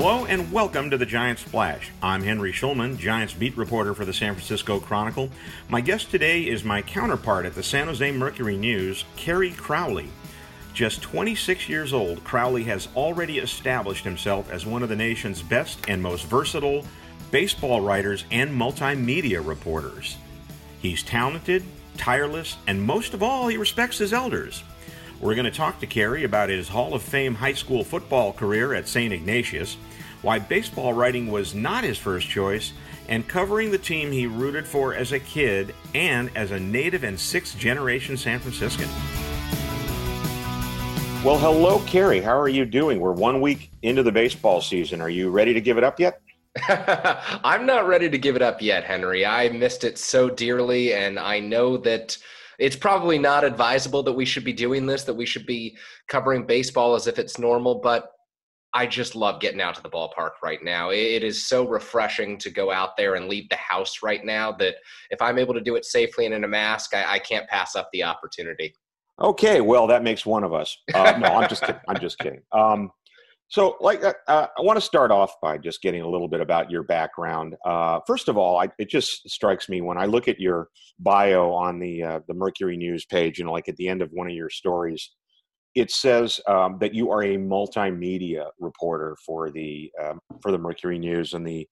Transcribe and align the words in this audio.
Hello 0.00 0.26
and 0.26 0.52
welcome 0.52 0.90
to 0.90 0.96
the 0.96 1.04
Giants 1.04 1.42
Splash. 1.42 1.90
I'm 2.00 2.22
Henry 2.22 2.52
Schulman, 2.52 2.98
Giants 2.98 3.34
beat 3.34 3.56
reporter 3.56 3.94
for 3.94 4.04
the 4.04 4.12
San 4.12 4.34
Francisco 4.34 4.78
Chronicle. 4.78 5.28
My 5.68 5.80
guest 5.80 6.12
today 6.12 6.42
is 6.42 6.62
my 6.62 6.82
counterpart 6.82 7.46
at 7.46 7.56
the 7.56 7.64
San 7.64 7.88
Jose 7.88 8.12
Mercury 8.12 8.56
News, 8.56 9.04
Kerry 9.16 9.50
Crowley. 9.50 10.06
Just 10.72 11.02
26 11.02 11.68
years 11.68 11.92
old, 11.92 12.22
Crowley 12.22 12.62
has 12.62 12.86
already 12.94 13.38
established 13.38 14.04
himself 14.04 14.48
as 14.52 14.64
one 14.64 14.84
of 14.84 14.88
the 14.88 14.94
nation's 14.94 15.42
best 15.42 15.80
and 15.88 16.00
most 16.00 16.26
versatile 16.26 16.84
baseball 17.32 17.80
writers 17.80 18.24
and 18.30 18.52
multimedia 18.52 19.44
reporters. 19.44 20.16
He's 20.80 21.02
talented, 21.02 21.64
tireless, 21.96 22.56
and 22.68 22.80
most 22.80 23.14
of 23.14 23.22
all, 23.24 23.48
he 23.48 23.56
respects 23.56 23.98
his 23.98 24.12
elders. 24.12 24.62
We're 25.20 25.34
going 25.34 25.46
to 25.46 25.50
talk 25.50 25.80
to 25.80 25.86
Kerry 25.86 26.22
about 26.22 26.48
his 26.48 26.68
Hall 26.68 26.94
of 26.94 27.02
Fame 27.02 27.34
high 27.34 27.54
school 27.54 27.82
football 27.82 28.32
career 28.32 28.72
at 28.72 28.86
St. 28.86 29.12
Ignatius, 29.12 29.76
why 30.22 30.38
baseball 30.38 30.92
writing 30.92 31.26
was 31.28 31.56
not 31.56 31.82
his 31.82 31.98
first 31.98 32.28
choice, 32.28 32.72
and 33.08 33.26
covering 33.26 33.72
the 33.72 33.78
team 33.78 34.12
he 34.12 34.28
rooted 34.28 34.64
for 34.64 34.94
as 34.94 35.10
a 35.10 35.18
kid 35.18 35.74
and 35.92 36.30
as 36.36 36.52
a 36.52 36.60
native 36.60 37.02
and 37.02 37.18
sixth 37.18 37.58
generation 37.58 38.16
San 38.16 38.38
Franciscan. 38.38 38.88
Well, 41.24 41.38
hello, 41.38 41.80
Kerry. 41.80 42.20
How 42.20 42.38
are 42.38 42.48
you 42.48 42.64
doing? 42.64 43.00
We're 43.00 43.10
one 43.10 43.40
week 43.40 43.72
into 43.82 44.04
the 44.04 44.12
baseball 44.12 44.60
season. 44.60 45.00
Are 45.00 45.10
you 45.10 45.30
ready 45.30 45.52
to 45.52 45.60
give 45.60 45.78
it 45.78 45.84
up 45.84 45.98
yet? 45.98 46.20
I'm 46.68 47.66
not 47.66 47.88
ready 47.88 48.08
to 48.08 48.18
give 48.18 48.36
it 48.36 48.42
up 48.42 48.62
yet, 48.62 48.84
Henry. 48.84 49.26
I 49.26 49.48
missed 49.48 49.82
it 49.82 49.98
so 49.98 50.30
dearly, 50.30 50.94
and 50.94 51.18
I 51.18 51.40
know 51.40 51.76
that 51.78 52.16
it's 52.58 52.76
probably 52.76 53.18
not 53.18 53.44
advisable 53.44 54.02
that 54.02 54.12
we 54.12 54.24
should 54.24 54.44
be 54.44 54.52
doing 54.52 54.86
this, 54.86 55.04
that 55.04 55.14
we 55.14 55.26
should 55.26 55.46
be 55.46 55.76
covering 56.08 56.44
baseball 56.44 56.94
as 56.94 57.06
if 57.06 57.18
it's 57.18 57.38
normal, 57.38 57.76
but 57.76 58.10
I 58.74 58.86
just 58.86 59.14
love 59.14 59.40
getting 59.40 59.60
out 59.60 59.76
to 59.76 59.82
the 59.82 59.88
ballpark 59.88 60.32
right 60.42 60.62
now. 60.62 60.90
It 60.90 61.24
is 61.24 61.48
so 61.48 61.66
refreshing 61.66 62.36
to 62.38 62.50
go 62.50 62.70
out 62.70 62.96
there 62.96 63.14
and 63.14 63.28
leave 63.28 63.48
the 63.48 63.56
house 63.56 64.02
right 64.02 64.24
now 64.24 64.52
that 64.52 64.76
if 65.10 65.22
I'm 65.22 65.38
able 65.38 65.54
to 65.54 65.60
do 65.60 65.76
it 65.76 65.84
safely 65.84 66.26
and 66.26 66.34
in 66.34 66.44
a 66.44 66.48
mask, 66.48 66.94
I, 66.94 67.14
I 67.14 67.18
can't 67.18 67.48
pass 67.48 67.76
up 67.76 67.88
the 67.92 68.04
opportunity. 68.04 68.74
Okay, 69.20 69.60
well, 69.60 69.86
that 69.86 70.04
makes 70.04 70.24
one 70.26 70.44
of 70.44 70.52
us. 70.52 70.76
Uh, 70.94 71.18
no, 71.18 71.26
I'm 71.28 71.48
just 71.48 71.62
kidding. 71.62 71.80
I'm 71.88 72.00
just 72.00 72.18
kidding. 72.18 72.42
Um, 72.52 72.90
so, 73.48 73.76
like, 73.80 74.04
uh, 74.04 74.12
uh 74.26 74.46
I 74.58 74.62
want 74.62 74.76
to 74.76 74.80
start 74.80 75.10
off 75.10 75.32
by 75.40 75.56
just 75.56 75.80
getting 75.80 76.02
a 76.02 76.08
little 76.08 76.28
bit 76.28 76.40
about 76.40 76.70
your 76.70 76.82
background. 76.82 77.56
Uh, 77.64 78.00
first 78.06 78.28
of 78.28 78.36
all, 78.36 78.60
I, 78.60 78.68
it 78.78 78.90
just 78.90 79.28
strikes 79.28 79.68
me 79.68 79.80
when 79.80 79.96
I 79.96 80.04
look 80.04 80.28
at 80.28 80.38
your 80.38 80.68
bio 80.98 81.50
on 81.52 81.78
the 81.78 82.02
uh, 82.02 82.20
the 82.28 82.34
Mercury 82.34 82.76
News 82.76 83.06
page, 83.06 83.38
you 83.38 83.44
know, 83.44 83.52
like 83.52 83.68
at 83.68 83.76
the 83.76 83.88
end 83.88 84.02
of 84.02 84.10
one 84.12 84.28
of 84.28 84.34
your 84.34 84.50
stories, 84.50 85.10
it 85.74 85.90
says 85.90 86.40
um, 86.46 86.76
that 86.80 86.94
you 86.94 87.10
are 87.10 87.22
a 87.22 87.36
multimedia 87.36 88.46
reporter 88.58 89.16
for 89.24 89.50
the 89.50 89.90
um, 90.02 90.20
for 90.42 90.52
the 90.52 90.58
Mercury 90.58 90.98
News 90.98 91.32
and 91.32 91.46
the, 91.46 91.66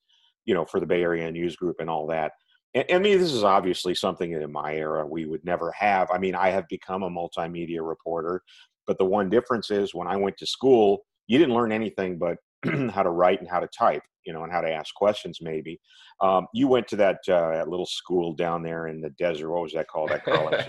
you 0.47 0.55
know, 0.55 0.65
for 0.65 0.81
the 0.81 0.87
Bay 0.87 1.03
Area 1.03 1.31
News 1.31 1.56
Group 1.56 1.77
and 1.81 1.91
all 1.91 2.06
that. 2.06 2.33
And, 2.75 2.84
and 2.89 2.99
I 2.99 3.03
mean, 3.03 3.19
this 3.19 3.33
is 3.33 3.45
obviously 3.45 3.95
something 3.95 4.33
that 4.33 4.43
in 4.43 4.53
my 4.53 4.75
era 4.75 5.06
we 5.06 5.27
would 5.27 5.45
never 5.45 5.73
have. 5.73 6.11
I 6.11 6.17
mean, 6.17 6.34
I 6.34 6.49
have 6.49 6.67
become 6.69 7.03
a 7.03 7.11
multimedia 7.11 7.87
reporter, 7.87 8.41
but 8.87 8.97
the 8.97 9.05
one 9.05 9.29
difference 9.29 9.71
is 9.71 9.95
when 9.95 10.09
I 10.09 10.17
went 10.17 10.39
to 10.39 10.47
school 10.47 11.05
you 11.26 11.38
didn't 11.38 11.54
learn 11.54 11.72
anything 11.72 12.19
but 12.19 12.37
how 12.91 13.03
to 13.03 13.10
write 13.10 13.41
and 13.41 13.48
how 13.48 13.60
to 13.60 13.69
type, 13.69 14.03
you 14.25 14.32
know, 14.32 14.42
and 14.42 14.53
how 14.53 14.60
to 14.60 14.70
ask 14.70 14.94
questions. 14.94 15.38
Maybe 15.41 15.81
um, 16.20 16.47
you 16.53 16.69
went 16.69 16.88
to 16.88 16.97
that, 16.97 17.19
uh, 17.28 17.50
that 17.50 17.69
little 17.69 17.87
school 17.87 18.34
down 18.34 18.62
there 18.62 18.88
in 18.88 19.00
the 19.00 19.10
desert. 19.10 19.50
What 19.50 19.62
was 19.62 19.72
that 19.72 19.88
called? 19.88 20.10
That 20.10 20.26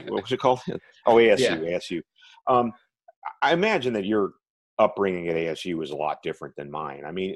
what 0.08 0.24
was 0.24 0.32
it 0.32 0.40
called? 0.40 0.60
Oh, 1.06 1.16
ASU. 1.16 1.40
Yeah. 1.40 1.56
ASU. 1.58 2.02
Um, 2.48 2.74
I 3.42 3.54
imagine 3.54 3.94
that 3.94 4.06
your 4.06 4.34
upbringing 4.80 5.28
at 5.30 5.36
ASU 5.36 5.76
was 5.76 5.92
a 5.92 5.96
lot 5.96 6.22
different 6.22 6.56
than 6.56 6.70
mine. 6.70 7.04
I 7.06 7.12
mean, 7.12 7.36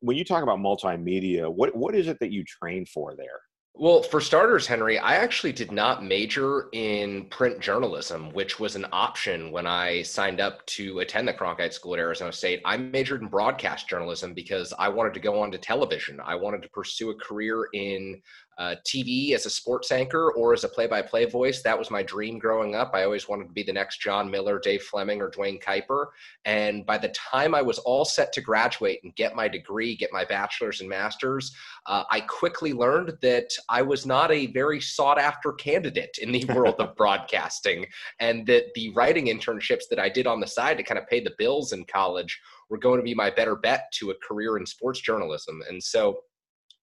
when 0.00 0.16
you 0.16 0.24
talk 0.24 0.42
about 0.42 0.58
multimedia, 0.58 1.52
what 1.52 1.74
what 1.74 1.94
is 1.94 2.08
it 2.08 2.18
that 2.20 2.32
you 2.32 2.44
train 2.44 2.84
for 2.86 3.14
there? 3.16 3.40
Well, 3.76 4.04
for 4.04 4.20
starters, 4.20 4.68
Henry, 4.68 5.00
I 5.00 5.16
actually 5.16 5.50
did 5.50 5.72
not 5.72 6.04
major 6.04 6.68
in 6.72 7.24
print 7.24 7.58
journalism, 7.58 8.30
which 8.32 8.60
was 8.60 8.76
an 8.76 8.86
option 8.92 9.50
when 9.50 9.66
I 9.66 10.02
signed 10.02 10.40
up 10.40 10.64
to 10.66 11.00
attend 11.00 11.26
the 11.26 11.32
Cronkite 11.34 11.72
School 11.72 11.94
at 11.94 11.98
Arizona 11.98 12.32
State. 12.32 12.62
I 12.64 12.76
majored 12.76 13.22
in 13.22 13.26
broadcast 13.26 13.88
journalism 13.88 14.32
because 14.32 14.72
I 14.78 14.88
wanted 14.90 15.12
to 15.14 15.20
go 15.20 15.42
on 15.42 15.50
to 15.50 15.58
television. 15.58 16.20
I 16.24 16.36
wanted 16.36 16.62
to 16.62 16.68
pursue 16.68 17.10
a 17.10 17.16
career 17.16 17.68
in 17.72 18.22
uh, 18.58 18.76
TV 18.86 19.32
as 19.32 19.46
a 19.46 19.50
sports 19.50 19.90
anchor 19.92 20.32
or 20.32 20.52
as 20.52 20.64
a 20.64 20.68
play-by-play 20.68 21.26
voice. 21.26 21.62
That 21.62 21.78
was 21.78 21.90
my 21.90 22.02
dream 22.02 22.38
growing 22.38 22.74
up. 22.74 22.92
I 22.94 23.04
always 23.04 23.28
wanted 23.28 23.48
to 23.48 23.52
be 23.52 23.62
the 23.62 23.72
next 23.72 24.00
Jon 24.00 24.30
Miller, 24.30 24.58
Dave 24.58 24.82
Fleming, 24.82 25.20
or 25.20 25.30
Duane 25.30 25.58
Kuiper. 25.58 26.06
And 26.44 26.86
by 26.86 26.98
the 26.98 27.08
time 27.08 27.54
I 27.54 27.62
was 27.62 27.78
all 27.80 28.04
set 28.04 28.32
to 28.34 28.40
graduate 28.40 29.00
and 29.02 29.14
get 29.16 29.34
my 29.34 29.48
degree, 29.48 29.96
get 29.96 30.12
my 30.12 30.24
bachelor's 30.24 30.80
and 30.80 30.88
master's, 30.88 31.54
uh, 31.86 32.04
I 32.10 32.20
quickly 32.20 32.72
learned 32.72 33.12
that 33.22 33.50
I 33.68 33.82
was 33.82 34.06
not 34.06 34.30
a 34.30 34.46
very 34.46 34.80
sought-after 34.80 35.52
candidate 35.52 36.18
in 36.20 36.32
the 36.32 36.44
world 36.54 36.76
of 36.78 36.96
broadcasting, 36.96 37.86
and 38.20 38.46
that 38.46 38.72
the 38.74 38.90
writing 38.90 39.26
internships 39.26 39.84
that 39.90 39.98
I 39.98 40.08
did 40.08 40.26
on 40.26 40.40
the 40.40 40.46
side 40.46 40.76
to 40.78 40.82
kind 40.82 40.98
of 40.98 41.06
pay 41.08 41.20
the 41.20 41.34
bills 41.38 41.72
in 41.72 41.84
college 41.84 42.40
were 42.70 42.78
going 42.78 42.98
to 42.98 43.04
be 43.04 43.14
my 43.14 43.30
better 43.30 43.56
bet 43.56 43.92
to 43.92 44.10
a 44.10 44.14
career 44.26 44.56
in 44.56 44.66
sports 44.66 45.00
journalism. 45.00 45.62
And 45.68 45.82
so 45.82 46.20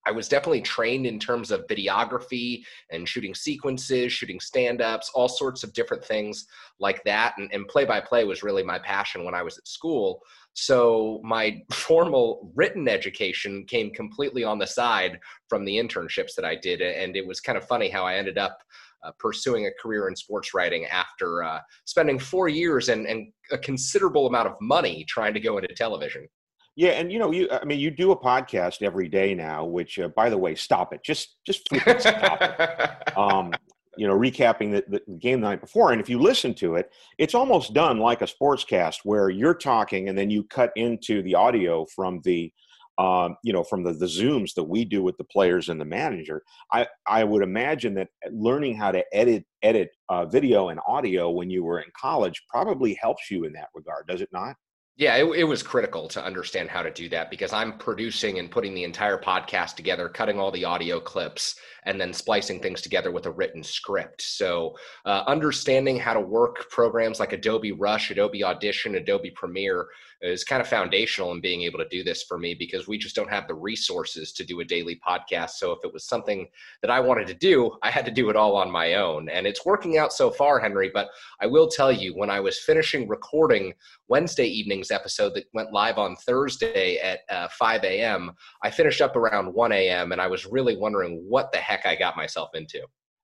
I 0.06 0.10
was 0.10 0.28
definitely 0.28 0.62
trained 0.62 1.06
in 1.06 1.18
terms 1.18 1.50
of 1.50 1.66
videography 1.68 2.62
and 2.90 3.08
shooting 3.08 3.34
sequences, 3.34 4.12
shooting 4.12 4.40
stand 4.40 4.80
ups, 4.80 5.10
all 5.14 5.28
sorts 5.28 5.62
of 5.62 5.72
different 5.72 6.04
things 6.04 6.46
like 6.80 7.02
that. 7.04 7.34
And 7.38 7.68
play 7.68 7.84
by 7.84 8.00
play 8.00 8.24
was 8.24 8.42
really 8.42 8.62
my 8.62 8.78
passion 8.78 9.24
when 9.24 9.34
I 9.34 9.42
was 9.42 9.58
at 9.58 9.68
school. 9.68 10.20
So 10.54 11.20
my 11.22 11.62
formal 11.72 12.52
written 12.54 12.88
education 12.88 13.64
came 13.66 13.90
completely 13.90 14.44
on 14.44 14.58
the 14.58 14.66
side 14.66 15.18
from 15.48 15.64
the 15.64 15.76
internships 15.76 16.34
that 16.36 16.44
I 16.44 16.56
did. 16.56 16.80
And 16.80 17.16
it 17.16 17.26
was 17.26 17.40
kind 17.40 17.56
of 17.56 17.66
funny 17.66 17.88
how 17.88 18.04
I 18.04 18.16
ended 18.16 18.38
up 18.38 18.58
uh, 19.04 19.10
pursuing 19.18 19.66
a 19.66 19.82
career 19.82 20.08
in 20.08 20.16
sports 20.16 20.54
writing 20.54 20.86
after 20.86 21.42
uh, 21.42 21.60
spending 21.84 22.18
four 22.18 22.48
years 22.48 22.88
and, 22.88 23.06
and 23.06 23.32
a 23.50 23.58
considerable 23.58 24.26
amount 24.26 24.48
of 24.48 24.54
money 24.60 25.04
trying 25.08 25.34
to 25.34 25.40
go 25.40 25.58
into 25.58 25.74
television. 25.74 26.28
Yeah, 26.74 26.90
and 26.90 27.12
you 27.12 27.18
know, 27.18 27.30
you 27.32 27.48
I 27.50 27.64
mean, 27.64 27.80
you 27.80 27.90
do 27.90 28.12
a 28.12 28.18
podcast 28.18 28.82
every 28.82 29.08
day 29.08 29.34
now. 29.34 29.64
Which, 29.64 29.98
uh, 29.98 30.08
by 30.08 30.30
the 30.30 30.38
way, 30.38 30.54
stop 30.54 30.92
it. 30.94 31.02
Just 31.04 31.36
just 31.46 31.66
stop 31.98 32.38
it. 32.40 32.88
Um, 33.16 33.52
you 33.98 34.06
know, 34.06 34.18
recapping 34.18 34.72
the, 34.72 34.84
the 34.88 35.18
game 35.18 35.42
the 35.42 35.48
night 35.48 35.60
before, 35.60 35.92
and 35.92 36.00
if 36.00 36.08
you 36.08 36.18
listen 36.18 36.54
to 36.54 36.76
it, 36.76 36.90
it's 37.18 37.34
almost 37.34 37.74
done 37.74 37.98
like 37.98 38.22
a 38.22 38.26
sportscast 38.26 39.00
where 39.04 39.28
you're 39.28 39.54
talking 39.54 40.08
and 40.08 40.16
then 40.16 40.30
you 40.30 40.44
cut 40.44 40.72
into 40.76 41.20
the 41.22 41.34
audio 41.34 41.84
from 41.94 42.22
the 42.24 42.50
um, 42.98 43.36
you 43.42 43.52
know, 43.52 43.64
from 43.64 43.82
the, 43.82 43.92
the 43.92 44.06
zooms 44.06 44.54
that 44.54 44.64
we 44.64 44.84
do 44.84 45.02
with 45.02 45.16
the 45.16 45.24
players 45.24 45.68
and 45.68 45.80
the 45.80 45.84
manager, 45.84 46.42
I, 46.72 46.86
I 47.06 47.24
would 47.24 47.42
imagine 47.42 47.94
that 47.94 48.08
learning 48.30 48.76
how 48.76 48.92
to 48.92 49.04
edit 49.12 49.44
edit 49.62 49.90
uh, 50.08 50.26
video 50.26 50.68
and 50.68 50.80
audio 50.86 51.30
when 51.30 51.50
you 51.50 51.64
were 51.64 51.80
in 51.80 51.90
college 51.98 52.42
probably 52.48 52.94
helps 52.94 53.30
you 53.30 53.44
in 53.44 53.52
that 53.54 53.68
regard, 53.74 54.06
does 54.08 54.20
it 54.20 54.28
not? 54.32 54.56
Yeah, 54.96 55.16
it, 55.16 55.24
it, 55.24 55.44
was 55.44 55.62
critical 55.62 56.06
to 56.08 56.22
understand 56.22 56.68
how 56.68 56.82
to 56.82 56.90
do 56.90 57.08
that 57.08 57.30
because 57.30 57.54
I'm 57.54 57.78
producing 57.78 58.38
and 58.38 58.50
putting 58.50 58.74
the 58.74 58.84
entire 58.84 59.16
podcast 59.16 59.74
together, 59.74 60.06
cutting 60.06 60.38
all 60.38 60.50
the 60.50 60.66
audio 60.66 61.00
clips, 61.00 61.54
and 61.84 61.98
then 61.98 62.12
splicing 62.12 62.60
things 62.60 62.82
together 62.82 63.10
with 63.10 63.24
a 63.24 63.30
written 63.30 63.62
script. 63.62 64.20
So, 64.20 64.76
uh, 65.06 65.24
understanding 65.26 65.98
how 65.98 66.12
to 66.12 66.20
work 66.20 66.68
programs 66.68 67.20
like 67.20 67.32
Adobe 67.32 67.72
Rush, 67.72 68.10
Adobe 68.10 68.44
Audition, 68.44 68.96
Adobe 68.96 69.30
Premiere 69.30 69.88
is 70.22 70.44
kind 70.44 70.62
of 70.62 70.68
foundational 70.68 71.32
in 71.32 71.40
being 71.40 71.62
able 71.62 71.80
to 71.80 71.88
do 71.88 72.04
this 72.04 72.22
for 72.22 72.38
me 72.38 72.54
because 72.54 72.86
we 72.86 72.96
just 72.96 73.16
don't 73.16 73.30
have 73.30 73.48
the 73.48 73.54
resources 73.54 74.32
to 74.32 74.44
do 74.44 74.60
a 74.60 74.64
daily 74.64 75.00
podcast. 75.06 75.50
So 75.50 75.72
if 75.72 75.80
it 75.82 75.92
was 75.92 76.04
something 76.04 76.48
that 76.80 76.90
I 76.90 77.00
wanted 77.00 77.26
to 77.26 77.34
do, 77.34 77.72
I 77.82 77.90
had 77.90 78.04
to 78.04 78.12
do 78.12 78.30
it 78.30 78.36
all 78.36 78.54
on 78.54 78.70
my 78.70 78.94
own. 78.94 79.28
And 79.28 79.46
it's 79.46 79.66
working 79.66 79.98
out 79.98 80.12
so 80.12 80.30
far, 80.30 80.60
Henry. 80.60 80.90
But 80.94 81.08
I 81.40 81.46
will 81.46 81.68
tell 81.68 81.90
you, 81.90 82.14
when 82.14 82.30
I 82.30 82.38
was 82.38 82.60
finishing 82.60 83.08
recording 83.08 83.74
Wednesday 84.06 84.46
evening's 84.82 84.90
episode 84.90 85.34
that 85.34 85.44
went 85.54 85.72
live 85.72 85.98
on 85.98 86.16
Thursday 86.16 86.98
at 86.98 87.20
uh, 87.30 87.48
5 87.58 87.84
a.m., 87.84 88.32
I 88.62 88.70
finished 88.70 89.00
up 89.00 89.16
around 89.16 89.52
1 89.52 89.72
a.m. 89.72 90.12
and 90.12 90.20
I 90.20 90.26
was 90.26 90.46
really 90.46 90.76
wondering 90.76 91.24
what 91.28 91.52
the 91.52 91.58
heck 91.58 91.86
I 91.86 91.96
got 91.96 92.16
myself 92.16 92.50
into. 92.54 92.80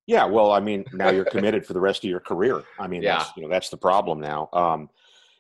Yeah, 0.07 0.25
well, 0.25 0.53
I 0.53 0.61
mean, 0.61 0.85
now 0.93 1.11
you're 1.11 1.25
committed 1.37 1.67
for 1.67 1.73
the 1.75 1.81
rest 1.81 2.05
of 2.05 2.11
your 2.11 2.21
career. 2.21 2.63
I 2.79 2.87
mean, 2.87 3.03
Yeah. 3.03 3.19
that's, 3.19 3.31
you 3.37 3.43
know, 3.43 3.49
that's 3.49 3.69
the 3.71 3.77
problem 3.77 4.21
now. 4.21 4.49
Um, 4.53 4.89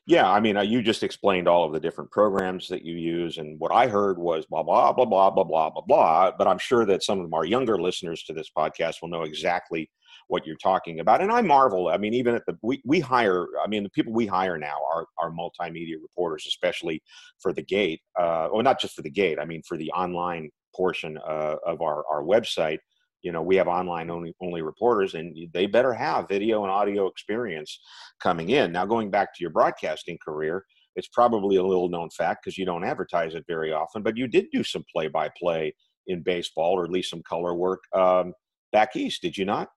yeah, 0.06 0.30
I 0.30 0.40
mean, 0.40 0.56
uh, 0.56 0.62
you 0.62 0.80
just 0.82 1.02
explained 1.02 1.46
all 1.48 1.64
of 1.64 1.72
the 1.74 1.80
different 1.80 2.10
programs 2.10 2.66
that 2.68 2.82
you 2.82 2.94
use, 2.94 3.36
and 3.36 3.60
what 3.60 3.70
I 3.70 3.88
heard 3.88 4.16
was 4.18 4.46
blah 4.46 4.62
blah 4.62 4.90
blah 4.90 5.04
blah 5.04 5.28
blah 5.30 5.44
blah 5.44 5.68
blah 5.68 5.82
blah. 5.86 6.30
But 6.38 6.48
I'm 6.48 6.56
sure 6.56 6.86
that 6.86 7.02
some 7.02 7.20
of 7.20 7.34
our 7.34 7.44
younger 7.44 7.78
listeners 7.78 8.22
to 8.22 8.32
this 8.32 8.50
podcast 8.56 9.02
will 9.02 9.10
know 9.10 9.24
exactly 9.24 9.90
what 10.28 10.46
you're 10.46 10.56
talking 10.56 11.00
about. 11.00 11.20
And 11.20 11.32
I 11.32 11.42
marvel. 11.42 11.88
I 11.88 11.98
mean, 11.98 12.14
even 12.14 12.34
at 12.34 12.46
the 12.46 12.56
we 12.62 12.80
we 12.84 13.00
hire. 13.00 13.46
I 13.62 13.66
mean, 13.66 13.82
the 13.82 13.90
people 13.90 14.12
we 14.12 14.26
hire 14.26 14.58
now 14.58 14.78
are 14.90 15.06
are 15.18 15.30
multimedia 15.30 15.96
reporters, 16.00 16.44
especially 16.46 17.02
for 17.40 17.52
the 17.52 17.62
Gate. 17.62 18.00
Uh, 18.18 18.48
well, 18.52 18.62
not 18.62 18.80
just 18.80 18.94
for 18.94 19.02
the 19.02 19.10
Gate. 19.10 19.38
I 19.40 19.44
mean, 19.44 19.62
for 19.66 19.76
the 19.76 19.90
online 19.92 20.50
portion 20.74 21.18
uh, 21.18 21.56
of 21.66 21.82
our 21.82 22.04
our 22.10 22.22
website 22.22 22.78
you 23.22 23.32
know 23.32 23.42
we 23.42 23.56
have 23.56 23.68
online 23.68 24.10
only 24.10 24.34
only 24.40 24.62
reporters 24.62 25.14
and 25.14 25.36
they 25.52 25.66
better 25.66 25.92
have 25.92 26.28
video 26.28 26.62
and 26.62 26.70
audio 26.70 27.06
experience 27.06 27.80
coming 28.20 28.50
in 28.50 28.72
now 28.72 28.86
going 28.86 29.10
back 29.10 29.34
to 29.34 29.42
your 29.42 29.50
broadcasting 29.50 30.18
career 30.24 30.64
it's 30.96 31.08
probably 31.08 31.56
a 31.56 31.62
little 31.62 31.88
known 31.88 32.08
fact 32.10 32.44
because 32.44 32.58
you 32.58 32.64
don't 32.64 32.84
advertise 32.84 33.34
it 33.34 33.44
very 33.48 33.72
often 33.72 34.02
but 34.02 34.16
you 34.16 34.26
did 34.26 34.46
do 34.52 34.62
some 34.62 34.84
play 34.92 35.08
by 35.08 35.28
play 35.38 35.74
in 36.06 36.22
baseball 36.22 36.78
or 36.78 36.84
at 36.84 36.90
least 36.90 37.10
some 37.10 37.22
color 37.28 37.54
work 37.54 37.80
um, 37.94 38.32
back 38.72 38.94
east 38.96 39.22
did 39.22 39.36
you 39.36 39.44
not 39.44 39.68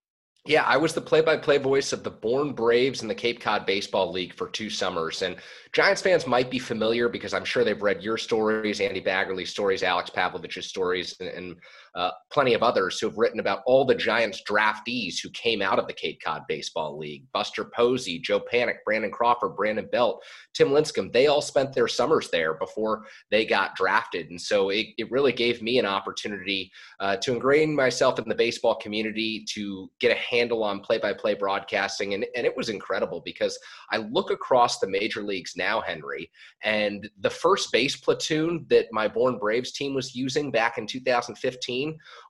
Yeah, 0.43 0.63
I 0.63 0.75
was 0.75 0.93
the 0.93 1.01
play-by-play 1.01 1.59
voice 1.59 1.93
of 1.93 2.03
the 2.03 2.09
Bourne 2.09 2.53
Braves 2.53 3.03
in 3.03 3.07
the 3.07 3.13
Cape 3.13 3.39
Cod 3.39 3.63
Baseball 3.67 4.11
League 4.11 4.33
for 4.33 4.47
two 4.47 4.71
summers. 4.71 5.21
And 5.21 5.35
Giants 5.71 6.01
fans 6.01 6.25
might 6.25 6.49
be 6.49 6.57
familiar 6.57 7.07
because 7.09 7.35
I'm 7.35 7.45
sure 7.45 7.63
they've 7.63 7.79
read 7.79 8.01
your 8.01 8.17
stories, 8.17 8.81
Andy 8.81 9.01
Baggarly's 9.01 9.51
stories, 9.51 9.83
Alex 9.83 10.09
Pavlovic's 10.09 10.65
stories, 10.65 11.15
and, 11.19 11.29
and 11.29 11.55
uh, 11.95 12.11
plenty 12.31 12.53
of 12.53 12.63
others 12.63 12.99
who 12.99 13.07
have 13.07 13.17
written 13.17 13.39
about 13.39 13.61
all 13.65 13.83
the 13.85 13.95
Giants 13.95 14.41
draftees 14.49 15.15
who 15.21 15.29
came 15.31 15.61
out 15.61 15.79
of 15.79 15.87
the 15.87 15.93
Cape 15.93 16.19
Cod 16.23 16.43
Baseball 16.47 16.97
League. 16.97 17.25
Buster 17.33 17.65
Posey, 17.65 18.19
Joe 18.19 18.39
Panik, 18.39 18.77
Brandon 18.85 19.11
Crawford, 19.11 19.55
Brandon 19.55 19.87
Belt, 19.91 20.23
Tim 20.53 20.69
Lincecum. 20.69 21.11
They 21.11 21.27
all 21.27 21.41
spent 21.41 21.73
their 21.73 21.87
summers 21.87 22.29
there 22.29 22.53
before 22.53 23.05
they 23.29 23.45
got 23.45 23.75
drafted. 23.75 24.29
And 24.29 24.39
so 24.39 24.69
it, 24.69 24.87
it 24.97 25.11
really 25.11 25.33
gave 25.33 25.61
me 25.61 25.79
an 25.79 25.85
opportunity 25.85 26.71
uh, 26.99 27.17
to 27.17 27.33
ingrain 27.33 27.75
myself 27.75 28.19
in 28.19 28.29
the 28.29 28.35
baseball 28.35 28.75
community, 28.75 29.45
to 29.49 29.89
get 29.99 30.15
a 30.15 30.19
handle 30.19 30.63
on 30.63 30.79
play-by-play 30.79 31.33
broadcasting, 31.33 32.13
and, 32.13 32.25
and 32.35 32.45
it 32.45 32.55
was 32.55 32.69
incredible 32.69 33.21
because 33.25 33.57
I 33.91 33.97
look 33.97 34.31
across 34.31 34.79
the 34.79 34.87
major 34.87 35.21
leagues 35.23 35.53
now, 35.57 35.81
Henry, 35.81 36.29
and 36.63 37.09
the 37.19 37.29
first 37.29 37.71
base 37.71 37.95
platoon 37.95 38.65
that 38.69 38.87
my 38.91 39.07
Bourne 39.07 39.37
Braves 39.37 39.71
team 39.71 39.93
was 39.93 40.15
using 40.15 40.51
back 40.51 40.77
in 40.77 40.87
2015 40.87 41.80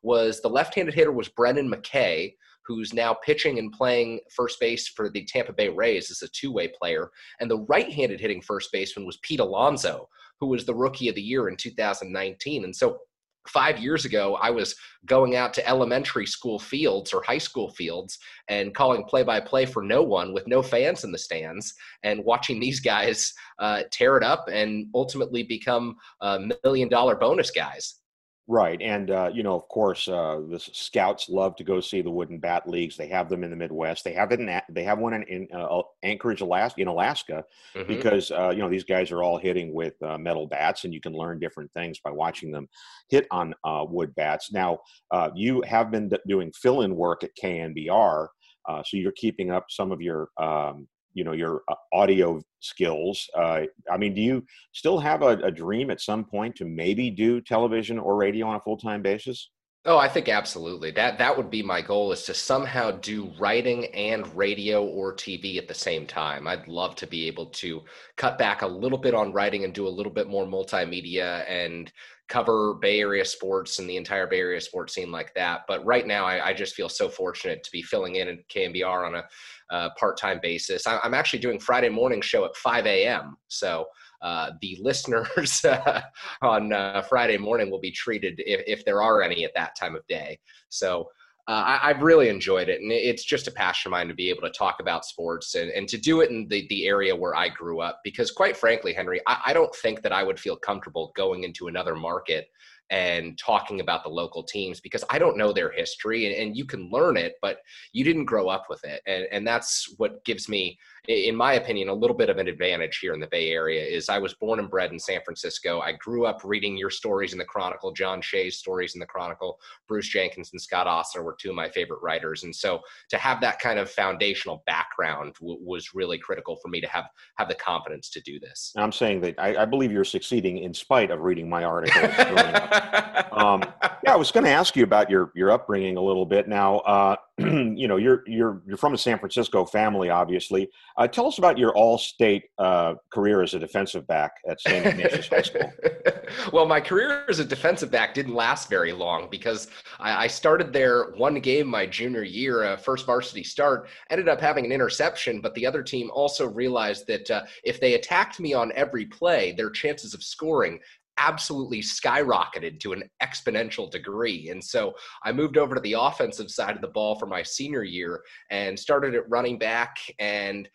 was 0.04 0.42
the 0.42 0.50
left-handed 0.50 0.94
hitter 0.94 1.12
was 1.12 1.30
Brendan 1.30 1.72
McKay, 1.72 2.34
who's 2.66 2.94
now 2.94 3.14
pitching 3.14 3.60
and 3.60 3.72
playing 3.72 4.20
first 4.36 4.60
base 4.60 4.88
for 4.88 5.10
the 5.10 5.26
Tampa 5.26 5.54
Bay 5.54 5.70
Rays 5.70 6.12
as 6.12 6.22
a 6.22 6.32
two-way 6.32 6.68
player, 6.68 7.10
and 7.40 7.50
the 7.50 7.60
right-handed 7.62 8.20
hitting 8.20 8.42
first 8.42 8.72
baseman 8.72 9.06
was 9.06 9.20
Pete 9.24 9.40
Alonso, 9.40 10.08
who 10.40 10.48
was 10.48 10.66
the 10.66 10.76
rookie 10.76 11.10
of 11.10 11.16
the 11.16 11.22
year 11.22 11.50
in 11.50 11.58
2019, 11.58 12.64
and 12.64 12.76
so 12.76 13.00
five 13.48 13.80
years 13.80 14.06
ago, 14.06 14.38
I 14.42 14.50
was 14.50 14.76
going 15.06 15.36
out 15.36 15.54
to 15.56 15.68
elementary 15.68 16.26
school 16.26 16.60
fields 16.60 17.14
or 17.14 17.24
high 17.24 17.38
school 17.38 17.72
fields 17.72 18.20
and 18.48 18.74
calling 18.74 19.04
play 19.04 19.24
by 19.24 19.40
play 19.40 19.66
for 19.66 19.82
no 19.82 20.04
one 20.04 20.34
with 20.34 20.48
no 20.48 20.62
fans 20.62 21.04
in 21.04 21.12
the 21.12 21.18
stands 21.18 21.74
and 22.04 22.24
watching 22.24 22.60
these 22.60 22.80
guys 22.80 23.34
uh, 23.60 23.84
tear 23.92 24.18
it 24.18 24.24
up 24.24 24.46
and 24.52 24.88
ultimately 24.94 25.44
become 25.44 25.96
uh, 26.22 26.40
million 26.64 26.90
dollar 26.90 27.16
bonus 27.16 27.52
guys. 27.52 28.01
Right, 28.48 28.82
and 28.82 29.10
uh, 29.12 29.30
you 29.34 29.44
know, 29.44 29.56
of 29.56 29.68
course, 29.70 30.10
uh, 30.10 30.42
the 30.50 30.60
scouts 30.60 31.30
love 31.30 31.56
to 31.56 31.64
go 31.64 31.80
see 31.80 32.02
the 32.02 32.12
wooden 32.12 32.40
bat 32.40 32.68
leagues. 32.68 32.98
They 32.98 33.08
have 33.08 33.30
them 33.30 33.44
in 33.46 33.50
the 33.50 33.56
Midwest. 33.56 34.04
They 34.04 34.12
have 34.14 34.32
it 34.34 34.42
in 34.42 34.62
they 34.70 34.84
have 34.84 35.00
one 35.00 35.14
in, 35.14 35.24
in 35.24 35.48
uh, 35.54 35.84
Anchorage, 36.04 36.42
Alaska, 36.42 36.82
in 36.82 36.88
Alaska, 36.90 37.46
Mhm. 37.76 37.86
because 37.88 38.30
uh, 38.32 38.50
you 38.50 38.58
know 38.58 38.68
these 38.70 38.84
guys 38.84 39.10
are 39.12 39.24
all 39.24 39.38
hitting 39.38 39.74
with 39.74 39.94
uh, 40.02 40.18
metal 40.18 40.48
bats, 40.48 40.84
and 40.84 40.94
you 40.94 41.00
can 41.00 41.14
learn 41.14 41.40
different 41.40 41.72
things 41.72 42.00
by 42.04 42.12
watching 42.12 42.52
them 42.52 42.68
hit 43.10 43.26
on 43.32 43.54
uh, 43.64 43.86
wood 43.88 44.14
bats. 44.16 44.52
Now, 44.52 44.80
uh, 45.12 45.30
you 45.34 45.62
have 45.62 45.90
been 45.90 46.10
d- 46.10 46.18
doing 46.28 46.52
fill-in 46.52 46.96
work 46.96 47.24
at 47.24 47.36
KNBR, 47.36 48.28
uh, 48.68 48.84
so 48.84 48.98
you're 48.98 49.14
keeping 49.14 49.52
up 49.52 49.68
some 49.70 49.92
of 49.94 50.02
your 50.02 50.30
um, 50.38 50.90
you 51.14 51.24
know 51.24 51.34
your 51.34 51.62
uh, 51.68 51.76
audio 51.94 52.42
skills. 52.60 53.30
Uh, 53.36 53.62
I 53.92 53.98
mean, 53.98 54.14
do 54.14 54.22
you 54.22 54.46
still 54.72 55.00
have 55.00 55.22
a, 55.22 55.38
a 55.40 55.52
dream 55.52 55.92
at 55.92 56.02
some 56.02 56.26
point 56.26 56.56
to 56.58 56.66
maybe 56.66 57.10
do 57.10 57.42
television 57.42 58.00
or 58.00 58.16
radio 58.16 58.48
on 58.48 58.56
a 58.56 58.62
full-time 58.62 59.02
basis? 59.02 59.50
Oh, 59.84 59.98
I 59.98 60.08
think 60.08 60.30
absolutely. 60.30 60.92
That 60.92 61.18
that 61.18 61.36
would 61.36 61.50
be 61.50 61.64
my 61.64 61.82
goal 61.82 62.12
is 62.12 62.22
to 62.26 62.36
somehow 62.36 62.92
do 62.92 63.32
writing 63.40 63.88
and 63.88 64.28
radio 64.36 64.86
or 64.86 65.16
TV 65.16 65.58
at 65.58 65.68
the 65.68 65.74
same 65.74 66.06
time. 66.06 66.48
I'd 66.48 66.68
love 66.68 66.96
to 66.98 67.08
be 67.08 67.26
able 67.26 67.48
to 67.48 67.82
cut 68.16 68.38
back 68.38 68.62
a 68.62 68.68
little 68.68 69.00
bit 69.00 69.16
on 69.16 69.34
writing 69.34 69.64
and 69.64 69.74
do 69.74 69.88
a 69.88 69.90
little 69.90 70.12
bit 70.12 70.28
more 70.28 70.46
multimedia 70.46 71.50
and 71.50 71.92
cover 72.32 72.76
Bay 72.76 73.02
Area 73.02 73.26
sports 73.26 73.80
and 73.80 73.90
the 73.90 73.98
entire 73.98 74.26
Bay 74.26 74.40
Area 74.40 74.62
sports 74.62 74.94
scene 74.94 75.12
like 75.12 75.34
that. 75.36 75.64
But 75.68 75.86
right 75.86 76.08
now, 76.08 76.26
I, 76.26 76.48
I 76.48 76.54
just 76.54 76.76
feel 76.76 76.88
so 76.88 77.10
fortunate 77.10 77.62
to 77.64 77.72
be 77.72 77.82
filling 77.82 78.16
in 78.16 78.30
at 78.30 78.48
KNBR 78.48 79.06
on 79.06 79.16
a 79.16 79.24
uh, 79.70 79.90
part-time 80.00 80.40
basis. 80.42 80.88
I, 80.88 80.98
I'm 81.04 81.14
actually 81.14 81.40
doing 81.40 81.60
Friday 81.60 81.90
morning 81.90 82.22
show 82.22 82.46
at 82.46 82.56
5 82.56 82.86
a.m. 82.86 83.36
So 83.50 83.86
uh, 84.22 84.52
the 84.62 84.78
listeners 84.82 85.64
uh, 85.66 86.02
on 86.42 86.72
uh, 86.72 87.02
Friday 87.02 87.38
morning 87.38 87.70
will 87.70 87.82
be 87.82 87.92
treated 87.92 88.42
if, 88.46 88.64
if 88.66 88.86
there 88.86 89.02
are 89.02 89.22
any 89.22 89.44
at 89.44 89.54
that 89.56 89.76
time 89.76 89.96
of 89.96 90.08
day. 90.08 90.40
So 90.70 91.10
uh, 91.48 91.52
I, 91.52 91.90
I've 91.90 92.02
really 92.02 92.30
enjoyed 92.30 92.70
it, 92.70 92.82
and 92.82 92.92
it's 92.92 93.24
just 93.24 93.48
a 93.48 93.52
passion 93.52 93.90
of 93.90 93.92
mine 93.92 94.08
to 94.08 94.14
be 94.14 94.30
able 94.30 94.42
to 94.44 94.52
talk 94.52 94.78
about 94.80 95.06
sports 95.06 95.56
and, 95.56 95.72
and 95.72 95.88
to 95.90 95.98
do 95.98 96.22
it 96.22 96.30
in 96.30 96.48
the, 96.48 96.68
the 96.70 96.86
area 96.86 97.16
where 97.16 97.36
I 97.36 97.50
grew 97.50 97.82
up. 97.82 98.00
Because 98.04 98.32
quite 98.32 98.56
frankly, 98.56 98.94
Henry, 98.94 99.22
I, 99.28 99.42
I 99.48 99.54
don't 99.54 99.74
think 99.76 100.02
that 100.04 100.12
I 100.12 100.24
would 100.24 100.40
feel 100.40 100.56
comfortable 100.56 101.12
going 101.16 101.44
into 101.44 101.68
another 101.68 101.96
market 101.96 102.48
and 102.92 103.38
talking 103.38 103.80
about 103.80 104.04
the 104.04 104.10
local 104.10 104.44
teams 104.44 104.82
because 104.82 105.04
I 105.10 105.18
don't 105.18 105.38
know 105.38 105.54
their 105.54 105.72
history 105.72 106.28
and, 106.28 106.36
and 106.36 106.58
you 106.58 106.66
can 106.66 106.90
learn 106.92 107.16
it, 107.16 107.36
but 107.42 107.60
you 107.94 108.04
didn't 108.04 108.26
grow 108.26 108.50
up 108.50 108.66
with 108.70 108.84
it. 108.84 109.02
And, 109.08 109.28
and 109.32 109.48
that's 109.48 109.94
what 109.98 110.24
gives 110.26 110.50
me, 110.50 110.78
in 111.08 111.36
my 111.36 111.54
opinion, 111.54 111.90
a 111.90 111.94
little 111.94 112.16
bit 112.16 112.30
of 112.30 112.38
an 112.38 112.48
advantage 112.48 113.00
here 113.00 113.14
in 113.14 113.20
the 113.20 113.28
Bay 113.28 113.50
Area 113.50 113.84
is 113.84 114.08
I 114.08 114.20
was 114.20 114.36
born 114.36 114.60
and 114.60 114.70
bred 114.70 114.92
in 114.92 115.00
San 115.00 115.20
Francisco. 115.26 115.80
I 115.80 115.94
grew 115.94 116.26
up 116.26 116.42
reading 116.44 116.78
your 116.78 116.92
stories 116.92 117.34
in 117.34 117.40
the 117.40 117.46
Chronicle, 117.46 117.92
John 117.92 118.22
Shea's 118.22 118.58
stories 118.58 118.94
in 118.94 119.00
the 119.00 119.06
Chronicle, 119.08 119.60
Bruce 119.88 120.08
Jenkins 120.08 120.52
and 120.54 120.62
Scott 120.62 120.86
Ostler 120.86 121.24
were 121.24 121.36
two 121.40 121.50
of 121.50 121.56
my 121.56 121.70
favorite 121.70 122.02
writers. 122.04 122.44
And 122.44 122.56
so 122.56 122.82
to 123.10 123.18
have 123.18 123.42
that 123.42 123.60
kind 123.60 123.80
of 123.80 123.90
foundational 123.90 124.62
background 124.68 125.34
w- 125.40 125.60
was 125.62 125.96
really 125.96 126.20
critical 126.20 126.58
for 126.58 126.68
me 126.68 126.80
to 126.82 126.88
have, 126.88 127.06
have 127.38 127.50
the 127.50 127.56
confidence 127.56 128.10
to 128.12 128.22
do 128.22 128.40
this. 128.40 128.72
I'm 128.76 128.92
saying 128.92 129.22
that 129.22 129.40
I, 129.40 129.64
I 129.64 129.66
believe 129.66 129.92
you're 129.92 130.04
succeeding 130.04 130.60
in 130.60 130.74
spite 130.74 131.10
of 131.10 131.22
reading 131.22 131.50
my 131.50 131.64
articles. 131.64 132.06
um, 133.32 133.64
yeah, 134.04 134.14
I 134.14 134.16
was 134.16 134.32
going 134.32 134.46
to 134.46 134.50
ask 134.52 134.76
you 134.76 134.84
about 134.84 135.10
your 135.10 135.32
your 135.36 135.52
upbringing 135.52 135.98
a 135.98 136.02
little 136.02 136.26
bit. 136.26 136.48
Now, 136.48 136.80
uh, 136.80 137.16
you 137.38 137.88
know, 137.88 137.98
you're 137.98 138.24
you're 138.28 138.62
you're 138.68 138.78
from 138.78 138.94
a 138.94 138.98
San 138.98 139.18
Francisco 139.20 139.66
family, 139.66 140.10
obviously. 140.10 140.70
Uh, 140.98 141.08
tell 141.08 141.26
us 141.26 141.38
about 141.38 141.58
your 141.58 141.74
all-state 141.76 142.44
uh, 142.58 142.96
career 143.12 143.42
as 143.42 143.54
a 143.54 143.60
defensive 143.60 144.06
back 144.08 144.34
at 144.48 144.60
St. 144.62 144.86
Ignatius 144.86 145.28
High 145.28 145.42
School. 145.42 145.72
well, 146.54 146.66
my 146.66 146.82
career 146.82 147.26
as 147.30 147.40
a 147.40 147.46
defensive 147.46 147.90
back 147.90 148.14
didn't 148.14 148.36
last 148.36 148.70
very 148.70 148.92
long 148.92 149.28
because 149.30 149.68
I, 150.00 150.26
I 150.26 150.28
started 150.28 150.74
there 150.74 151.12
one 151.12 151.40
game 151.40 151.68
my 151.68 151.86
junior 151.86 152.24
year, 152.24 152.64
uh, 152.64 152.78
first 152.78 153.06
varsity 153.06 153.44
start, 153.44 153.88
ended 154.10 154.28
up 154.28 154.42
having 154.42 154.66
an 154.66 154.72
interception, 154.72 155.42
but 155.42 155.56
the 155.56 155.66
other 155.66 155.82
team 155.84 156.12
also 156.14 156.48
realized 156.48 157.08
that 157.08 157.32
uh, 157.32 157.44
if 157.64 157.80
they 157.80 157.94
attacked 157.94 158.40
me 158.40 158.54
on 158.54 158.72
every 158.76 159.06
play, 159.06 159.52
their 159.54 159.70
chances 159.70 160.14
of 160.14 160.24
scoring 160.24 160.80
absolutely 161.18 161.82
skyrocketed 161.82 162.80
to 162.80 162.94
an 162.94 163.04
exponential 163.22 163.90
degree. 163.90 164.50
And 164.50 164.64
so 164.64 164.94
I 165.24 165.32
moved 165.32 165.58
over 165.58 165.76
to 165.76 165.82
the 165.82 165.96
offensive 165.98 166.50
side 166.50 166.76
of 166.76 166.82
the 166.82 166.88
ball 166.88 167.18
for 167.20 167.26
my 167.26 167.44
senior 167.44 167.84
year 167.84 168.22
and 168.50 168.78
started 168.78 169.16
at 169.16 169.30
running 169.30 169.60
back 169.60 169.98
and 170.20 170.68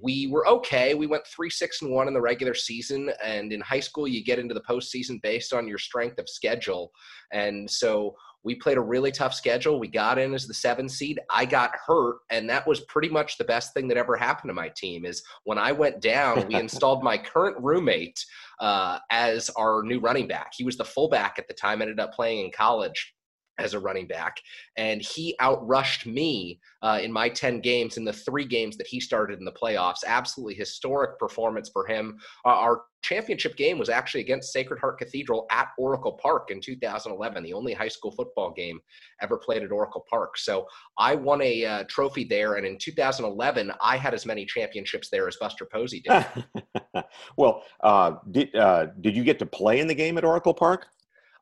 we 0.00 0.26
were 0.26 0.46
okay. 0.48 0.94
We 0.94 1.06
went 1.06 1.26
three, 1.26 1.50
six, 1.50 1.82
and 1.82 1.92
one 1.92 2.08
in 2.08 2.14
the 2.14 2.20
regular 2.20 2.54
season. 2.54 3.10
And 3.22 3.52
in 3.52 3.60
high 3.60 3.80
school, 3.80 4.08
you 4.08 4.24
get 4.24 4.38
into 4.40 4.54
the 4.54 4.62
postseason 4.62 5.22
based 5.22 5.52
on 5.52 5.68
your 5.68 5.78
strength 5.78 6.18
of 6.18 6.28
schedule. 6.28 6.90
And 7.32 7.70
so 7.70 8.16
we 8.44 8.54
played 8.54 8.76
a 8.76 8.82
really 8.82 9.10
tough 9.10 9.34
schedule. 9.34 9.80
We 9.80 9.88
got 9.88 10.18
in 10.18 10.34
as 10.34 10.46
the 10.46 10.54
seven 10.54 10.88
seed. 10.88 11.18
I 11.30 11.46
got 11.46 11.72
hurt, 11.86 12.18
and 12.30 12.48
that 12.50 12.66
was 12.66 12.80
pretty 12.80 13.08
much 13.08 13.38
the 13.38 13.44
best 13.44 13.72
thing 13.74 13.88
that 13.88 13.96
ever 13.96 14.16
happened 14.16 14.50
to 14.50 14.54
my 14.54 14.68
team. 14.68 15.04
Is 15.04 15.22
when 15.44 15.58
I 15.58 15.72
went 15.72 16.00
down, 16.00 16.46
we 16.46 16.54
installed 16.60 17.02
my 17.02 17.16
current 17.18 17.56
roommate 17.60 18.24
uh, 18.60 18.98
as 19.10 19.50
our 19.50 19.82
new 19.82 19.98
running 19.98 20.28
back. 20.28 20.52
He 20.54 20.64
was 20.64 20.76
the 20.76 20.84
fullback 20.84 21.38
at 21.38 21.48
the 21.48 21.54
time. 21.54 21.80
Ended 21.82 21.98
up 21.98 22.12
playing 22.12 22.44
in 22.44 22.52
college 22.52 23.14
as 23.58 23.74
a 23.74 23.80
running 23.80 24.06
back, 24.06 24.36
and 24.76 25.00
he 25.00 25.36
outrushed 25.40 26.06
me 26.06 26.60
uh, 26.82 26.98
in 27.02 27.12
my 27.12 27.28
10 27.28 27.60
games 27.60 27.96
in 27.96 28.04
the 28.04 28.12
three 28.12 28.44
games 28.44 28.76
that 28.76 28.86
he 28.86 29.00
started 29.00 29.38
in 29.38 29.44
the 29.44 29.52
playoffs. 29.52 30.04
Absolutely 30.06 30.54
historic 30.54 31.18
performance 31.18 31.70
for 31.72 31.86
him. 31.86 32.16
Uh, 32.44 32.48
our 32.48 32.82
championship 33.02 33.54
game 33.56 33.78
was 33.78 33.88
actually 33.88 34.22
against 34.22 34.52
Sacred 34.52 34.80
Heart 34.80 34.98
Cathedral 34.98 35.46
at 35.50 35.68
Oracle 35.78 36.18
Park 36.20 36.50
in 36.50 36.60
2011, 36.60 37.42
the 37.42 37.52
only 37.52 37.74
high 37.74 37.88
school 37.88 38.10
football 38.10 38.52
game 38.52 38.80
ever 39.20 39.36
played 39.36 39.62
at 39.62 39.70
Oracle 39.70 40.04
Park. 40.08 40.38
So 40.38 40.66
I 40.98 41.14
won 41.14 41.42
a 41.42 41.64
uh, 41.64 41.84
trophy 41.88 42.24
there, 42.24 42.54
and 42.54 42.66
in 42.66 42.78
2011, 42.78 43.70
I 43.80 43.96
had 43.96 44.14
as 44.14 44.26
many 44.26 44.46
championships 44.46 45.10
there 45.10 45.28
as 45.28 45.36
Buster 45.36 45.66
Posey 45.70 46.02
did. 46.02 47.04
well, 47.36 47.62
uh, 47.82 48.14
did 48.30 48.54
uh, 48.56 48.86
did 49.00 49.14
you 49.14 49.22
get 49.22 49.38
to 49.38 49.46
play 49.46 49.80
in 49.80 49.86
the 49.86 49.94
game 49.94 50.18
at 50.18 50.24
Oracle 50.24 50.54
Park? 50.54 50.86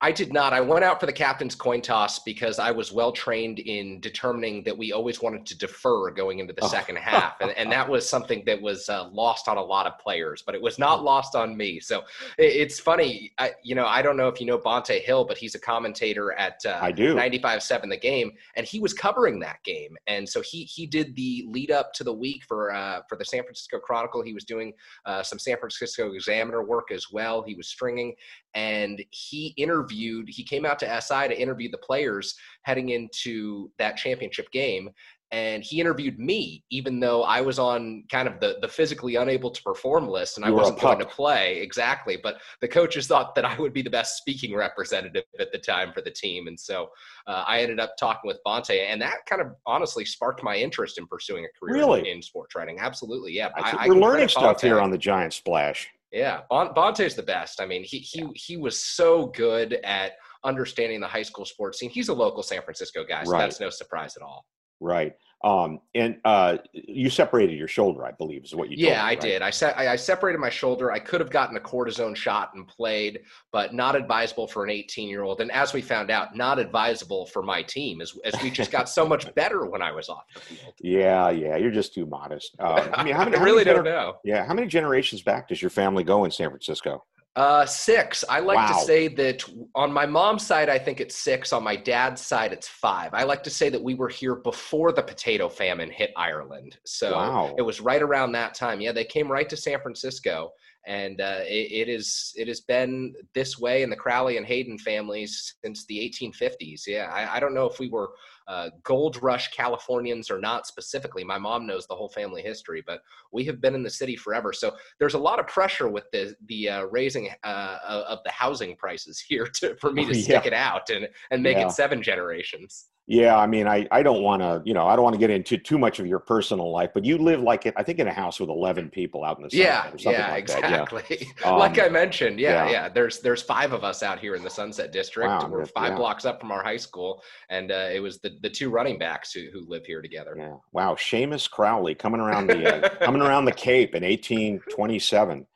I 0.02 0.10
did 0.10 0.32
not. 0.32 0.52
I 0.52 0.60
went 0.60 0.84
out 0.84 0.98
for 0.98 1.06
the 1.06 1.12
captain's 1.12 1.54
coin 1.54 1.80
toss 1.80 2.18
because 2.18 2.58
I 2.58 2.72
was 2.72 2.90
well 2.90 3.12
trained 3.12 3.60
in 3.60 4.00
determining 4.00 4.64
that 4.64 4.76
we 4.76 4.90
always 4.90 5.22
wanted 5.22 5.46
to 5.46 5.56
defer 5.56 6.10
going 6.10 6.40
into 6.40 6.52
the 6.52 6.64
oh. 6.64 6.68
second 6.68 6.96
half. 6.96 7.40
And, 7.40 7.52
and 7.52 7.70
that 7.70 7.88
was 7.88 8.08
something 8.08 8.42
that 8.46 8.60
was 8.60 8.88
uh, 8.88 9.08
lost 9.10 9.46
on 9.46 9.58
a 9.58 9.62
lot 9.62 9.86
of 9.86 9.96
players, 10.00 10.42
but 10.44 10.56
it 10.56 10.60
was 10.60 10.76
not 10.76 11.04
lost 11.04 11.36
on 11.36 11.56
me. 11.56 11.78
So 11.78 12.00
it, 12.36 12.46
it's 12.46 12.80
funny. 12.80 13.32
I, 13.38 13.52
you 13.62 13.76
know, 13.76 13.86
I 13.86 14.02
don't 14.02 14.16
know 14.16 14.26
if 14.26 14.40
you 14.40 14.46
know 14.46 14.58
Bonta 14.58 15.00
Hill, 15.00 15.24
but 15.24 15.38
he's 15.38 15.54
a 15.54 15.60
commentator 15.60 16.32
at 16.32 16.60
uh, 16.66 16.80
I 16.82 16.90
do. 16.90 17.14
95.7 17.14 17.88
The 17.88 17.96
Game, 17.96 18.32
and 18.56 18.66
he 18.66 18.80
was 18.80 18.92
covering 18.92 19.38
that 19.38 19.62
game. 19.62 19.96
And 20.08 20.28
so 20.28 20.40
he 20.40 20.64
he 20.64 20.84
did 20.84 21.14
the 21.14 21.46
lead 21.48 21.70
up 21.70 21.92
to 21.94 22.02
the 22.02 22.12
week 22.12 22.42
for 22.48 22.74
uh, 22.74 23.02
for 23.08 23.16
the 23.16 23.24
San 23.24 23.44
Francisco 23.44 23.78
Chronicle. 23.78 24.20
He 24.22 24.34
was 24.34 24.44
doing 24.44 24.72
uh, 25.06 25.22
some 25.22 25.38
San 25.38 25.58
Francisco 25.58 26.12
Examiner 26.12 26.64
work 26.64 26.90
as 26.90 27.12
well. 27.12 27.42
He 27.42 27.54
was 27.54 27.68
stringing, 27.68 28.14
and 28.54 29.00
he 29.10 29.54
interviewed 29.56 29.91
interviewed, 29.92 30.28
he 30.28 30.44
came 30.44 30.64
out 30.64 30.78
to 30.80 31.00
SI 31.00 31.28
to 31.28 31.40
interview 31.40 31.70
the 31.70 31.78
players 31.78 32.34
heading 32.64 32.90
into 32.90 33.70
that 33.78 33.96
championship 33.96 34.50
game. 34.52 34.90
And 35.30 35.62
he 35.62 35.80
interviewed 35.80 36.18
me, 36.18 36.62
even 36.70 37.00
though 37.00 37.22
I 37.22 37.40
was 37.40 37.58
on 37.58 38.04
kind 38.12 38.28
of 38.28 38.38
the, 38.38 38.58
the 38.60 38.68
physically 38.68 39.16
unable 39.16 39.50
to 39.50 39.62
perform 39.62 40.06
list 40.06 40.36
and 40.36 40.44
I 40.44 40.50
wasn't 40.50 40.78
going 40.78 40.98
to 40.98 41.06
play. 41.06 41.58
Exactly. 41.62 42.18
But 42.22 42.36
the 42.60 42.68
coaches 42.68 43.06
thought 43.06 43.34
that 43.36 43.46
I 43.46 43.58
would 43.58 43.72
be 43.72 43.80
the 43.80 43.88
best 43.88 44.18
speaking 44.18 44.54
representative 44.54 45.24
at 45.40 45.50
the 45.50 45.56
time 45.56 45.90
for 45.94 46.02
the 46.02 46.10
team. 46.10 46.48
And 46.48 46.60
so 46.60 46.90
uh, 47.26 47.44
I 47.46 47.60
ended 47.62 47.80
up 47.80 47.94
talking 47.98 48.28
with 48.28 48.40
Bonta. 48.46 48.78
And 48.78 49.00
that 49.00 49.24
kind 49.26 49.40
of 49.40 49.52
honestly 49.64 50.04
sparked 50.04 50.42
my 50.42 50.56
interest 50.56 50.98
in 50.98 51.06
pursuing 51.06 51.46
a 51.46 51.58
career 51.58 51.76
really? 51.76 52.00
in, 52.00 52.16
in 52.16 52.22
sports 52.22 52.54
writing. 52.54 52.78
Absolutely. 52.78 53.32
Yeah. 53.32 53.48
I, 53.56 53.88
we're 53.88 53.94
learning 53.94 54.28
stuff 54.28 54.60
here 54.60 54.80
on 54.80 54.90
the 54.90 54.98
Giant 54.98 55.32
Splash. 55.32 55.88
Yeah, 56.12 56.40
bon- 56.50 56.74
Bonta's 56.74 57.14
the 57.14 57.22
best. 57.22 57.60
I 57.60 57.66
mean, 57.66 57.82
he 57.84 57.98
he 57.98 58.20
yeah. 58.20 58.28
he 58.34 58.56
was 58.56 58.78
so 58.78 59.26
good 59.28 59.74
at 59.84 60.12
understanding 60.44 61.00
the 61.00 61.06
high 61.06 61.22
school 61.22 61.44
sports 61.44 61.78
scene. 61.78 61.90
He's 61.90 62.08
a 62.08 62.14
local 62.14 62.42
San 62.42 62.62
Francisco 62.62 63.04
guy, 63.04 63.24
so 63.24 63.32
right. 63.32 63.38
that's 63.40 63.60
no 63.60 63.70
surprise 63.70 64.16
at 64.16 64.22
all. 64.22 64.44
Right. 64.82 65.14
Um, 65.44 65.80
and 65.94 66.18
uh, 66.24 66.58
you 66.72 67.10
separated 67.10 67.58
your 67.58 67.66
shoulder, 67.66 68.06
I 68.06 68.12
believe, 68.12 68.44
is 68.44 68.54
what 68.54 68.70
you. 68.70 68.76
Yeah, 68.78 69.02
me, 69.02 69.10
I 69.10 69.14
did. 69.16 69.42
I, 69.42 69.50
se- 69.50 69.74
I 69.76 69.96
separated 69.96 70.38
my 70.38 70.50
shoulder. 70.50 70.92
I 70.92 71.00
could 71.00 71.20
have 71.20 71.30
gotten 71.30 71.56
a 71.56 71.60
cortisone 71.60 72.14
shot 72.14 72.52
and 72.54 72.66
played, 72.68 73.20
but 73.50 73.74
not 73.74 73.96
advisable 73.96 74.46
for 74.46 74.62
an 74.62 74.70
18 74.70 75.08
year 75.08 75.22
old. 75.22 75.40
And 75.40 75.50
as 75.50 75.72
we 75.72 75.82
found 75.82 76.12
out, 76.12 76.36
not 76.36 76.60
advisable 76.60 77.26
for 77.26 77.42
my 77.42 77.60
team, 77.62 78.00
as, 78.00 78.16
as 78.24 78.40
we 78.40 78.50
just 78.50 78.70
got 78.70 78.88
so 78.88 79.04
much 79.06 79.34
better 79.34 79.66
when 79.66 79.82
I 79.82 79.90
was 79.90 80.08
off 80.08 80.24
the 80.32 80.40
field. 80.40 80.74
Yeah, 80.80 81.30
yeah, 81.30 81.56
you're 81.56 81.72
just 81.72 81.92
too 81.92 82.06
modest. 82.06 82.54
Um, 82.60 82.90
I 82.94 83.02
mean, 83.02 83.14
how 83.14 83.24
many? 83.24 83.36
I 83.36 83.42
really 83.42 83.64
how 83.64 83.72
many 83.72 83.84
don't 83.84 83.92
know. 83.92 84.14
Yeah, 84.24 84.46
how 84.46 84.54
many 84.54 84.68
generations 84.68 85.22
back 85.22 85.48
does 85.48 85.60
your 85.60 85.70
family 85.70 86.04
go 86.04 86.24
in 86.24 86.30
San 86.30 86.50
Francisco? 86.50 87.04
Uh, 87.34 87.64
six. 87.64 88.24
I 88.28 88.40
like 88.40 88.56
wow. 88.56 88.66
to 88.66 88.84
say 88.84 89.08
that 89.08 89.42
on 89.74 89.90
my 89.90 90.04
mom's 90.04 90.46
side, 90.46 90.68
I 90.68 90.78
think 90.78 91.00
it's 91.00 91.16
six. 91.16 91.52
On 91.54 91.64
my 91.64 91.76
dad's 91.76 92.20
side, 92.20 92.52
it's 92.52 92.68
five. 92.68 93.14
I 93.14 93.22
like 93.22 93.42
to 93.44 93.50
say 93.50 93.70
that 93.70 93.82
we 93.82 93.94
were 93.94 94.10
here 94.10 94.34
before 94.34 94.92
the 94.92 95.02
potato 95.02 95.48
famine 95.48 95.90
hit 95.90 96.12
Ireland. 96.14 96.76
So 96.84 97.12
wow. 97.12 97.54
it 97.56 97.62
was 97.62 97.80
right 97.80 98.02
around 98.02 98.32
that 98.32 98.52
time. 98.52 98.82
Yeah, 98.82 98.92
they 98.92 99.04
came 99.04 99.32
right 99.32 99.48
to 99.48 99.56
San 99.56 99.80
Francisco, 99.80 100.52
and 100.86 101.22
uh, 101.22 101.40
it, 101.44 101.72
it 101.72 101.88
is 101.88 102.34
it 102.36 102.48
has 102.48 102.60
been 102.60 103.14
this 103.34 103.58
way 103.58 103.82
in 103.82 103.88
the 103.88 103.96
Crowley 103.96 104.36
and 104.36 104.44
Hayden 104.44 104.76
families 104.76 105.54
since 105.64 105.86
the 105.86 105.98
1850s. 105.98 106.82
Yeah, 106.86 107.10
I, 107.10 107.36
I 107.36 107.40
don't 107.40 107.54
know 107.54 107.66
if 107.66 107.78
we 107.78 107.88
were 107.88 108.10
uh, 108.48 108.70
gold 108.82 109.22
rush 109.22 109.50
Californians 109.50 110.30
or 110.30 110.38
not 110.38 110.66
specifically. 110.66 111.24
My 111.24 111.38
mom 111.38 111.66
knows 111.66 111.86
the 111.86 111.94
whole 111.94 112.08
family 112.08 112.42
history, 112.42 112.82
but 112.86 113.00
we 113.32 113.44
have 113.44 113.60
been 113.60 113.74
in 113.74 113.82
the 113.82 113.90
city 113.90 114.16
forever. 114.16 114.52
So 114.52 114.72
there's 114.98 115.14
a 115.14 115.18
lot 115.18 115.38
of 115.38 115.46
pressure 115.46 115.88
with 115.88 116.04
the 116.12 116.34
the 116.46 116.68
uh, 116.68 116.82
raising 116.84 117.30
uh, 117.44 117.78
of 117.84 118.18
the 118.24 118.30
housing 118.30 118.76
prices 118.76 119.20
here 119.20 119.46
to, 119.54 119.76
for 119.76 119.92
me 119.92 120.04
to 120.06 120.14
yeah. 120.16 120.22
stick 120.22 120.46
it 120.46 120.54
out 120.54 120.90
and 120.90 121.08
and 121.30 121.42
make 121.42 121.56
yeah. 121.56 121.66
it 121.66 121.72
seven 121.72 122.02
generations. 122.02 122.88
Yeah, 123.12 123.36
I 123.36 123.46
mean, 123.46 123.68
I, 123.68 123.86
I 123.90 124.02
don't 124.02 124.22
want 124.22 124.40
to, 124.40 124.62
you 124.64 124.72
know, 124.72 124.86
I 124.86 124.96
don't 124.96 125.02
want 125.02 125.12
to 125.12 125.18
get 125.18 125.28
into 125.28 125.58
too 125.58 125.76
much 125.76 126.00
of 126.00 126.06
your 126.06 126.18
personal 126.18 126.72
life, 126.72 126.92
but 126.94 127.04
you 127.04 127.18
live 127.18 127.42
like 127.42 127.66
it, 127.66 127.74
I 127.76 127.82
think 127.82 127.98
in 127.98 128.08
a 128.08 128.12
house 128.12 128.40
with 128.40 128.48
11 128.48 128.88
people 128.88 129.22
out 129.22 129.36
in 129.36 129.42
the 129.42 129.54
yeah, 129.54 129.90
yeah, 129.98 130.30
like 130.30 130.38
exactly. 130.44 131.28
Yeah. 131.42 131.50
like 131.50 131.78
um, 131.78 131.84
I 131.84 131.88
mentioned, 131.90 132.40
yeah, 132.40 132.64
yeah, 132.64 132.70
yeah, 132.70 132.88
There's 132.88 133.20
there's 133.20 133.42
five 133.42 133.74
of 133.74 133.84
us 133.84 134.02
out 134.02 134.18
here 134.18 134.34
in 134.34 134.42
the 134.42 134.48
Sunset 134.48 134.92
District. 134.92 135.28
Wow, 135.28 135.46
We're 135.46 135.66
five 135.66 135.94
blocks 135.94 136.24
up 136.24 136.40
from 136.40 136.50
our 136.52 136.64
high 136.64 136.78
school, 136.78 137.22
and 137.50 137.70
uh, 137.70 137.90
it 137.92 138.00
was 138.00 138.18
the, 138.20 138.30
the 138.40 138.48
two 138.48 138.70
running 138.70 138.98
backs 138.98 139.30
who, 139.30 139.42
who 139.52 139.60
live 139.68 139.84
here 139.84 140.00
together. 140.00 140.34
Yeah. 140.38 140.54
Wow, 140.72 140.94
Seamus 140.94 141.50
Crowley 141.50 141.94
coming 141.94 142.20
around 142.22 142.46
the 142.46 142.86
uh, 142.86 142.88
coming 143.04 143.20
around 143.20 143.44
the 143.44 143.52
Cape 143.52 143.94
in 143.94 144.04
1827. 144.04 145.46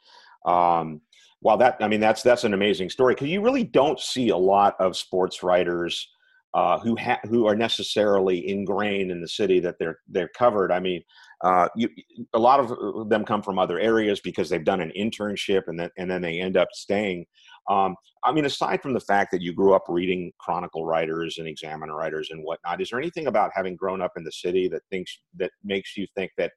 Um, 0.45 1.01
wow, 1.41 1.57
that 1.57 1.79
I 1.81 1.89
mean 1.89 2.01
that's 2.01 2.23
that's 2.23 2.45
an 2.45 2.53
amazing 2.53 2.91
story 2.91 3.15
because 3.15 3.29
you 3.29 3.41
really 3.41 3.65
don't 3.65 3.99
see 3.99 4.29
a 4.29 4.37
lot 4.37 4.77
of 4.79 4.95
sports 4.95 5.43
writers 5.43 6.07
uh, 6.55 6.79
who 6.79 6.97
ha- 6.97 7.21
who 7.25 7.47
are 7.47 7.55
necessarily 7.55 8.49
ingrained 8.49 9.11
in 9.11 9.21
the 9.21 9.29
city 9.29 9.61
that 9.61 9.77
they're 9.79 9.99
they're 10.09 10.31
covered. 10.37 10.73
I 10.73 10.81
mean, 10.81 11.03
uh, 11.45 11.69
you, 11.77 11.89
a 12.33 12.39
lot 12.39 12.61
of 12.61 13.09
them 13.09 13.25
come 13.25 13.43
from 13.43 13.59
other 13.59 13.79
areas 13.79 14.21
because 14.21 14.49
they've 14.49 14.65
done 14.65 14.81
an 14.81 14.93
internship 14.99 15.65
and 15.67 15.79
then 15.79 15.91
and 15.99 16.11
then 16.11 16.23
they 16.23 16.41
end 16.41 16.57
up 16.57 16.69
staying. 16.73 17.27
Um, 17.69 17.97
I 18.25 18.33
mean, 18.33 18.45
aside 18.45 18.81
from 18.81 18.95
the 18.95 19.01
fact 19.01 19.33
that 19.33 19.43
you 19.43 19.53
grew 19.53 19.75
up 19.75 19.85
reading 19.89 20.33
Chronicle 20.39 20.87
writers 20.87 21.39
and 21.39 21.47
Examiner 21.47 21.95
writers 21.95 22.31
and 22.31 22.43
whatnot, 22.43 22.81
is 22.81 22.91
there 22.91 23.01
anything 23.01 23.27
about 23.27 23.51
having 23.55 23.77
grown 23.77 24.01
up 24.01 24.13
in 24.17 24.25
the 24.25 24.33
city 24.33 24.69
that 24.69 24.83
thinks 24.91 25.19
that 25.37 25.51
makes 25.63 25.97
you 25.97 26.07
think 26.15 26.31
that 26.39 26.53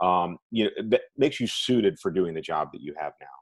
um, 0.00 0.38
you 0.50 0.64
know, 0.64 0.70
that 0.88 1.02
makes 1.16 1.40
you 1.40 1.46
suited 1.46 1.98
for 2.00 2.10
doing 2.10 2.34
the 2.34 2.40
job 2.40 2.70
that 2.72 2.80
you 2.80 2.94
have 2.98 3.12
now? 3.20 3.41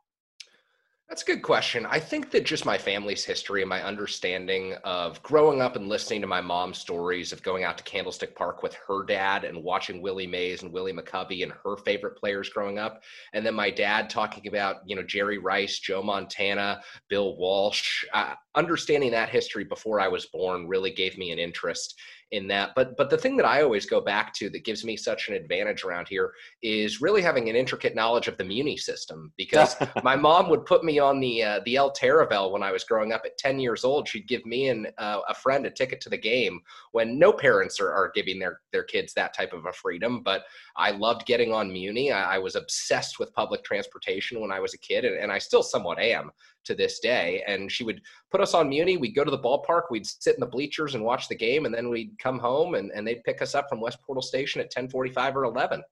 That's 1.11 1.23
a 1.23 1.27
good 1.27 1.43
question. 1.43 1.87
I 1.87 1.99
think 1.99 2.31
that 2.31 2.45
just 2.45 2.65
my 2.65 2.79
family's 2.79 3.25
history 3.25 3.63
and 3.63 3.69
my 3.69 3.83
understanding 3.83 4.77
of 4.85 5.21
growing 5.25 5.61
up 5.61 5.75
and 5.75 5.89
listening 5.89 6.21
to 6.21 6.29
my 6.29 6.41
mom's 6.41 6.79
stories 6.79 7.33
of 7.33 7.43
going 7.43 7.65
out 7.65 7.77
to 7.79 7.83
Candlestick 7.83 8.37
Park 8.37 8.63
with 8.63 8.75
her 8.87 9.03
dad 9.03 9.43
and 9.43 9.65
watching 9.65 10.03
Willie 10.03 10.29
Mays 10.29 10.63
and 10.63 10.73
Willie 10.73 10.93
McCovey 10.93 11.43
and 11.43 11.51
her 11.65 11.77
favorite 11.79 12.17
players 12.17 12.49
growing 12.49 12.79
up. 12.79 13.03
And 13.33 13.45
then 13.45 13.55
my 13.55 13.71
dad 13.71 14.09
talking 14.09 14.47
about, 14.47 14.89
you 14.89 14.95
know, 14.95 15.03
Jerry 15.03 15.39
Rice, 15.39 15.81
Joe 15.81 16.01
Montana, 16.01 16.81
Bill 17.09 17.37
Walsh. 17.37 18.05
Uh, 18.15 18.35
understanding 18.57 19.11
that 19.13 19.29
history 19.29 19.65
before 19.65 20.01
I 20.01 20.09
was 20.09 20.27
born 20.27 20.67
really 20.67 20.91
gave 20.91 21.17
me 21.17 21.31
an 21.31 21.39
interest 21.39 21.95
in 22.33 22.47
that. 22.49 22.71
But 22.77 22.97
but 22.97 23.11
the 23.11 23.19
thing 23.19 23.37
that 23.37 23.47
I 23.47 23.63
always 23.63 23.87
go 23.87 24.01
back 24.01 24.33
to 24.35 24.51
that 24.51 24.65
gives 24.65 24.85
me 24.85 24.97
such 24.97 25.29
an 25.29 25.35
advantage 25.35 25.85
around 25.85 26.09
here 26.09 26.33
is 26.63 27.01
really 27.01 27.23
having 27.23 27.49
an 27.49 27.57
intricate 27.57 27.95
knowledge 27.95 28.29
of 28.29 28.37
the 28.37 28.45
Muni 28.45 28.77
system 28.77 29.33
because 29.37 29.77
my 30.03 30.17
mom 30.17 30.49
would 30.49 30.65
put 30.65 30.85
me 30.85 30.99
on 30.99 31.21
the 31.21 31.43
uh, 31.43 31.61
the 31.65 31.77
L 31.77 31.93
Taraval 31.93 32.53
when 32.53 32.63
I 32.63 32.73
was 32.73 32.85
growing 32.85 33.13
up 33.13 33.23
at 33.25 33.39
10 33.39 33.59
years 33.59 33.85
old. 33.85 34.09
She'd 34.09 34.29
give 34.29 34.45
me 34.47 34.69
and 34.69 34.89
uh, 34.99 35.21
a 35.29 35.35
friend 35.35 35.67
a 35.67 35.71
ticket 35.71 36.01
to 36.03 36.09
the 36.09 36.19
game 36.19 36.61
when 36.93 37.19
no 37.19 37.33
parents 37.33 37.81
are, 37.81 37.93
are 37.93 38.13
giving 38.15 38.39
their 38.39 38.61
their 38.73 38.85
kids 38.85 39.13
that 39.15 39.35
type 39.35 39.53
of 39.53 39.67
a 39.67 39.73
freedom. 39.73 40.23
But 40.23 40.45
I 40.77 40.93
loved 40.93 41.27
getting 41.27 41.53
on 41.53 41.73
Muni. 41.73 42.13
I, 42.13 42.37
I 42.37 42.39
was 42.39 42.55
obsessed 42.55 43.19
with 43.19 43.33
public 43.35 43.65
transportation 43.65 44.41
when 44.41 44.53
I 44.53 44.61
was 44.61 44.75
a 44.75 44.79
kid, 44.79 45.05
and, 45.05 45.17
and 45.17 45.33
I 45.33 45.39
still 45.39 45.63
somewhat 45.63 45.99
am 45.99 46.31
to 46.65 46.75
this 46.75 47.01
day. 47.01 47.43
And 47.47 47.71
she 47.71 47.85
would 47.85 48.01
put 48.31 48.41
us 48.41 48.55
on 48.55 48.69
Muni. 48.69 48.97
We'd 48.97 49.15
go 49.15 49.25
to 49.25 49.31
the 49.31 49.39
ballpark. 49.39 49.85
We'd 49.91 50.07
sit 50.07 50.35
in 50.35 50.41
the 50.41 50.47
bleachers 50.47 50.95
and 50.95 51.05
watch 51.05 51.29
the 51.29 51.37
game, 51.37 51.67
and 51.67 51.75
then 51.75 51.89
we'd 51.89 52.19
come 52.19 52.39
home 52.39 52.75
and, 52.75 52.91
and 52.95 53.07
they'd 53.07 53.25
pick 53.25 53.43
us 53.43 53.55
up 53.55 53.69
from 53.69 53.81
West 53.81 53.99
Portal 54.03 54.23
Station 54.23 54.61
at 54.61 54.73
10:45 54.73 55.37
or 55.37 55.45
11. 55.45 55.83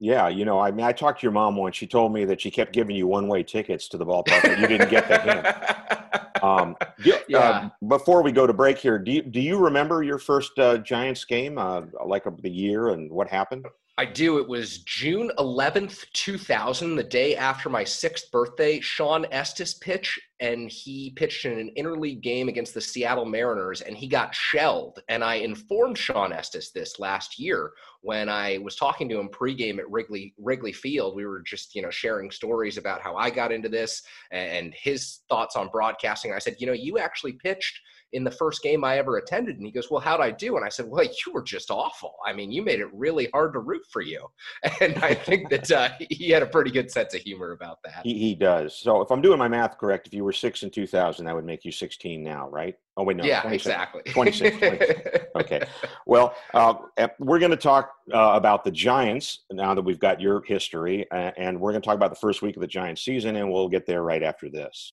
Yeah, 0.00 0.28
you 0.28 0.44
know, 0.44 0.58
I 0.58 0.70
mean, 0.70 0.84
I 0.84 0.92
talked 0.92 1.20
to 1.20 1.24
your 1.24 1.32
mom 1.32 1.56
once. 1.56 1.76
She 1.76 1.86
told 1.86 2.12
me 2.12 2.24
that 2.24 2.40
she 2.40 2.50
kept 2.50 2.72
giving 2.72 2.96
you 2.96 3.06
one-way 3.06 3.42
tickets 3.44 3.88
to 3.88 3.96
the 3.96 4.04
ballpark, 4.04 4.42
but 4.42 4.58
you 4.58 4.66
didn't 4.66 4.90
get 4.90 5.08
the 5.08 5.18
hint. 5.18 5.46
Um, 6.42 6.76
do, 7.02 7.14
yeah. 7.26 7.38
Uh, 7.38 7.68
before 7.88 8.22
we 8.22 8.30
go 8.30 8.46
to 8.46 8.52
break 8.52 8.76
here, 8.76 8.98
do 8.98 9.12
you, 9.12 9.22
do 9.22 9.40
you 9.40 9.56
remember 9.56 10.02
your 10.02 10.18
first 10.18 10.58
uh, 10.58 10.76
Giants 10.76 11.24
game, 11.24 11.56
uh, 11.56 11.82
like 12.04 12.24
the 12.42 12.50
year 12.50 12.88
and 12.88 13.10
what 13.10 13.28
happened? 13.28 13.64
I 13.96 14.04
do. 14.04 14.38
It 14.38 14.48
was 14.48 14.78
June 14.78 15.30
11th, 15.38 16.04
2000, 16.14 16.96
the 16.96 17.04
day 17.04 17.36
after 17.36 17.70
my 17.70 17.84
sixth 17.84 18.28
birthday. 18.32 18.80
Shawn 18.80 19.24
Estes 19.30 19.74
pitched, 19.74 20.18
and 20.40 20.68
he 20.68 21.12
pitched 21.14 21.44
in 21.44 21.56
an 21.56 21.70
interleague 21.78 22.20
game 22.20 22.48
against 22.48 22.74
the 22.74 22.80
Seattle 22.80 23.24
Mariners, 23.24 23.82
and 23.82 23.96
he 23.96 24.08
got 24.08 24.34
shelled. 24.34 24.98
And 25.08 25.22
I 25.22 25.36
informed 25.36 25.96
Shawn 25.96 26.32
Estes 26.32 26.72
this 26.72 26.98
last 26.98 27.38
year 27.38 27.70
when 28.00 28.28
I 28.28 28.58
was 28.58 28.74
talking 28.74 29.08
to 29.10 29.20
him 29.20 29.28
pregame 29.28 29.78
at 29.78 29.88
Wrigley 29.88 30.34
Wrigley 30.38 30.72
Field. 30.72 31.14
We 31.14 31.24
were 31.24 31.40
just, 31.40 31.76
you 31.76 31.82
know, 31.82 31.90
sharing 31.90 32.32
stories 32.32 32.78
about 32.78 33.00
how 33.00 33.14
I 33.14 33.30
got 33.30 33.52
into 33.52 33.68
this 33.68 34.02
and 34.32 34.74
his 34.74 35.20
thoughts 35.28 35.54
on 35.54 35.68
broadcasting. 35.68 36.32
I 36.32 36.40
said, 36.40 36.56
you 36.58 36.66
know, 36.66 36.72
you 36.72 36.98
actually 36.98 37.34
pitched 37.34 37.78
in 38.14 38.22
the 38.22 38.30
first 38.30 38.62
game 38.62 38.84
I 38.84 38.96
ever 38.96 39.18
attended. 39.18 39.56
And 39.56 39.66
he 39.66 39.72
goes, 39.72 39.90
Well, 39.90 40.00
how'd 40.00 40.20
I 40.20 40.30
do? 40.30 40.56
And 40.56 40.64
I 40.64 40.68
said, 40.68 40.86
Well, 40.88 41.04
you 41.26 41.32
were 41.32 41.42
just 41.42 41.70
awful. 41.70 42.14
I 42.26 42.32
mean, 42.32 42.50
you 42.50 42.62
made 42.62 42.80
it 42.80 42.88
really 42.94 43.28
hard 43.34 43.52
to 43.52 43.58
root 43.58 43.82
for 43.90 44.00
you. 44.00 44.26
And 44.80 44.98
I 45.04 45.14
think 45.14 45.50
that 45.50 45.70
uh, 45.70 45.90
he 46.10 46.30
had 46.30 46.42
a 46.42 46.46
pretty 46.46 46.70
good 46.70 46.90
sense 46.90 47.14
of 47.14 47.20
humor 47.20 47.52
about 47.52 47.78
that. 47.84 48.00
He, 48.04 48.18
he 48.18 48.34
does. 48.34 48.76
So 48.76 49.00
if 49.00 49.10
I'm 49.10 49.20
doing 49.20 49.38
my 49.38 49.48
math 49.48 49.78
correct, 49.78 50.06
if 50.06 50.14
you 50.14 50.24
were 50.24 50.32
six 50.32 50.62
in 50.62 50.70
2000, 50.70 51.24
that 51.24 51.34
would 51.34 51.44
make 51.44 51.64
you 51.64 51.72
16 51.72 52.22
now, 52.22 52.48
right? 52.48 52.74
Oh, 52.96 53.02
wait, 53.02 53.16
no. 53.16 53.24
Yeah, 53.24 53.42
26, 53.42 53.66
exactly. 53.66 54.02
26. 54.12 54.58
26. 54.58 55.26
okay. 55.36 55.62
Well, 56.06 56.34
uh, 56.54 56.74
we're 57.18 57.38
going 57.38 57.50
to 57.50 57.56
talk 57.56 57.92
uh, 58.12 58.32
about 58.34 58.64
the 58.64 58.70
Giants 58.70 59.40
now 59.50 59.74
that 59.74 59.82
we've 59.82 59.98
got 59.98 60.20
your 60.20 60.42
history, 60.42 61.06
and 61.10 61.60
we're 61.60 61.72
going 61.72 61.82
to 61.82 61.86
talk 61.86 61.96
about 61.96 62.10
the 62.10 62.20
first 62.20 62.42
week 62.42 62.56
of 62.56 62.60
the 62.60 62.68
Giants 62.68 63.02
season, 63.02 63.36
and 63.36 63.50
we'll 63.50 63.68
get 63.68 63.86
there 63.86 64.02
right 64.02 64.22
after 64.22 64.48
this. 64.48 64.92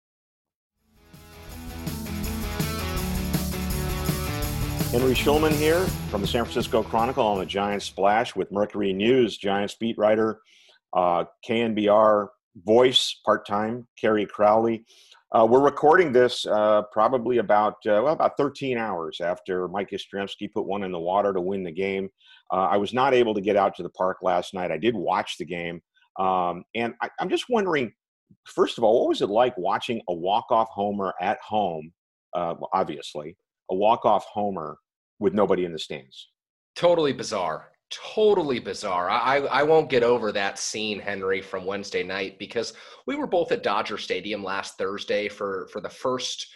Henry 4.91 5.13
Schulman 5.13 5.53
here 5.53 5.85
from 6.09 6.19
the 6.19 6.27
San 6.27 6.43
Francisco 6.43 6.83
Chronicle 6.83 7.25
on 7.25 7.39
the 7.39 7.45
Giants 7.45 7.85
Splash 7.85 8.35
with 8.35 8.51
Mercury 8.51 8.91
News, 8.91 9.37
Giants 9.37 9.73
beat 9.75 9.97
writer, 9.97 10.41
uh, 10.91 11.23
KNBR 11.47 12.27
voice, 12.65 13.21
part 13.25 13.47
time, 13.47 13.87
Kerry 13.97 14.25
Crowley. 14.25 14.83
Uh, 15.31 15.47
we're 15.49 15.61
recording 15.61 16.11
this 16.11 16.45
uh, 16.45 16.81
probably 16.91 17.37
about 17.37 17.75
uh, 17.85 18.03
well 18.03 18.09
about 18.09 18.35
13 18.35 18.77
hours 18.77 19.21
after 19.21 19.69
Mike 19.69 19.91
Yastrzemski 19.91 20.51
put 20.51 20.65
one 20.65 20.83
in 20.83 20.91
the 20.91 20.99
water 20.99 21.31
to 21.31 21.39
win 21.39 21.63
the 21.63 21.71
game. 21.71 22.09
Uh, 22.51 22.67
I 22.69 22.75
was 22.75 22.93
not 22.93 23.13
able 23.13 23.33
to 23.33 23.39
get 23.39 23.55
out 23.55 23.73
to 23.75 23.83
the 23.83 23.89
park 23.91 24.17
last 24.21 24.53
night. 24.53 24.71
I 24.71 24.77
did 24.77 24.93
watch 24.93 25.37
the 25.37 25.45
game, 25.45 25.81
um, 26.19 26.65
and 26.75 26.95
I, 27.01 27.09
I'm 27.17 27.29
just 27.29 27.45
wondering, 27.49 27.93
first 28.43 28.77
of 28.77 28.83
all, 28.83 28.99
what 28.99 29.07
was 29.07 29.21
it 29.21 29.29
like 29.29 29.57
watching 29.57 30.01
a 30.09 30.13
walk-off 30.13 30.67
homer 30.69 31.13
at 31.21 31.39
home? 31.39 31.93
Uh, 32.33 32.55
obviously, 32.73 33.37
a 33.69 33.75
walk-off 33.75 34.25
homer 34.25 34.77
with 35.21 35.33
nobody 35.33 35.63
in 35.63 35.71
the 35.71 35.79
stands. 35.79 36.29
Totally 36.75 37.13
bizarre. 37.13 37.69
Totally 37.91 38.59
bizarre. 38.59 39.09
I, 39.09 39.37
I 39.37 39.63
won't 39.63 39.89
get 39.89 40.01
over 40.01 40.31
that 40.31 40.57
scene, 40.57 40.99
Henry, 40.99 41.41
from 41.41 41.65
Wednesday 41.65 42.03
night 42.03 42.39
because 42.39 42.73
we 43.05 43.15
were 43.15 43.27
both 43.27 43.51
at 43.51 43.63
Dodger 43.63 43.97
Stadium 43.97 44.43
last 44.43 44.77
Thursday 44.77 45.29
for 45.29 45.67
for 45.71 45.81
the 45.81 45.89
first 45.89 46.47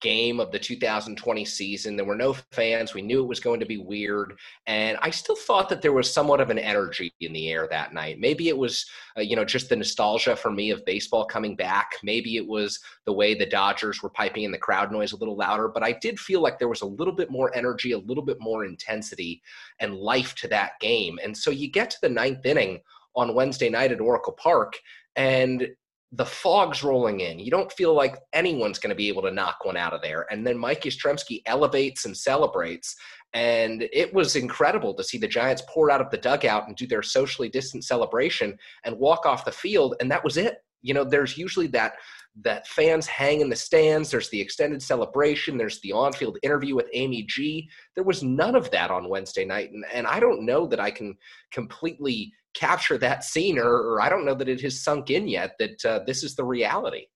game 0.00 0.40
of 0.40 0.50
the 0.52 0.58
2020 0.58 1.44
season. 1.44 1.96
There 1.96 2.04
were 2.04 2.16
no 2.16 2.34
fans. 2.52 2.94
We 2.94 3.02
knew 3.02 3.22
it 3.22 3.28
was 3.28 3.40
going 3.40 3.60
to 3.60 3.66
be 3.66 3.78
weird. 3.78 4.34
And 4.66 4.98
I 5.02 5.10
still 5.10 5.36
thought 5.36 5.68
that 5.68 5.82
there 5.82 5.92
was 5.92 6.12
somewhat 6.12 6.40
of 6.40 6.50
an 6.50 6.58
energy 6.58 7.12
in 7.20 7.32
the 7.32 7.50
air 7.50 7.66
that 7.70 7.94
night. 7.94 8.18
Maybe 8.18 8.48
it 8.48 8.56
was, 8.56 8.86
uh, 9.16 9.20
you 9.20 9.36
know, 9.36 9.44
just 9.44 9.68
the 9.68 9.76
nostalgia 9.76 10.36
for 10.36 10.50
me 10.50 10.70
of 10.70 10.84
baseball 10.84 11.24
coming 11.24 11.56
back. 11.56 11.92
Maybe 12.02 12.36
it 12.36 12.46
was 12.46 12.80
the 13.04 13.12
way 13.12 13.34
the 13.34 13.46
Dodgers 13.46 14.02
were 14.02 14.10
piping 14.10 14.44
in 14.44 14.52
the 14.52 14.58
crowd 14.58 14.92
noise 14.92 15.12
a 15.12 15.16
little 15.16 15.36
louder. 15.36 15.68
But 15.68 15.82
I 15.82 15.92
did 15.92 16.18
feel 16.18 16.40
like 16.40 16.58
there 16.58 16.68
was 16.68 16.82
a 16.82 16.86
little 16.86 17.14
bit 17.14 17.30
more 17.30 17.54
energy, 17.56 17.92
a 17.92 17.98
little 17.98 18.24
bit 18.24 18.38
more 18.40 18.64
intensity 18.64 19.42
and 19.80 19.94
life 19.94 20.34
to 20.36 20.48
that 20.48 20.72
game. 20.80 21.18
And 21.22 21.36
so 21.36 21.50
you 21.50 21.70
get 21.70 21.90
to 21.90 21.98
the 22.02 22.08
ninth 22.08 22.44
inning 22.44 22.80
on 23.14 23.34
Wednesday 23.34 23.70
night 23.70 23.92
at 23.92 24.00
Oracle 24.00 24.34
Park. 24.34 24.76
And 25.16 25.68
the 26.12 26.24
fog's 26.24 26.82
rolling 26.82 27.20
in. 27.20 27.38
You 27.38 27.50
don't 27.50 27.72
feel 27.72 27.94
like 27.94 28.18
anyone's 28.32 28.78
going 28.78 28.90
to 28.90 28.96
be 28.96 29.08
able 29.08 29.22
to 29.22 29.30
knock 29.30 29.64
one 29.64 29.76
out 29.76 29.92
of 29.92 30.02
there. 30.02 30.26
And 30.30 30.46
then 30.46 30.56
Mike 30.56 30.82
Yastrzemski 30.82 31.42
elevates 31.46 32.04
and 32.04 32.16
celebrates. 32.16 32.94
And 33.34 33.88
it 33.92 34.14
was 34.14 34.36
incredible 34.36 34.94
to 34.94 35.04
see 35.04 35.18
the 35.18 35.28
Giants 35.28 35.62
pour 35.68 35.90
out 35.90 36.00
of 36.00 36.10
the 36.10 36.16
dugout 36.18 36.68
and 36.68 36.76
do 36.76 36.86
their 36.86 37.02
socially 37.02 37.48
distant 37.48 37.84
celebration 37.84 38.56
and 38.84 38.98
walk 38.98 39.26
off 39.26 39.44
the 39.44 39.52
field. 39.52 39.96
And 40.00 40.10
that 40.10 40.24
was 40.24 40.36
it. 40.36 40.58
You 40.82 40.94
know, 40.94 41.04
there's 41.04 41.36
usually 41.36 41.66
that 41.68 41.94
that 42.42 42.66
fans 42.66 43.06
hang 43.06 43.40
in 43.40 43.48
the 43.48 43.56
stands. 43.56 44.10
There's 44.10 44.28
the 44.28 44.40
extended 44.40 44.82
celebration. 44.82 45.56
There's 45.56 45.80
the 45.80 45.92
on-field 45.92 46.38
interview 46.42 46.76
with 46.76 46.88
Amy 46.92 47.22
G. 47.22 47.68
There 47.94 48.04
was 48.04 48.22
none 48.22 48.54
of 48.54 48.70
that 48.72 48.90
on 48.90 49.08
Wednesday 49.08 49.44
night, 49.44 49.70
and, 49.72 49.84
and 49.92 50.06
I 50.06 50.20
don't 50.20 50.44
know 50.44 50.66
that 50.66 50.80
I 50.80 50.90
can 50.90 51.16
completely 51.50 52.32
capture 52.58 52.98
that 52.98 53.24
scene, 53.24 53.58
or, 53.58 53.68
or 53.68 54.00
I 54.00 54.08
don't 54.08 54.24
know 54.24 54.34
that 54.34 54.48
it 54.48 54.60
has 54.62 54.82
sunk 54.82 55.10
in 55.10 55.28
yet 55.28 55.52
that 55.58 55.84
uh, 55.84 56.00
this 56.06 56.22
is 56.22 56.34
the 56.34 56.44
reality. 56.44 57.06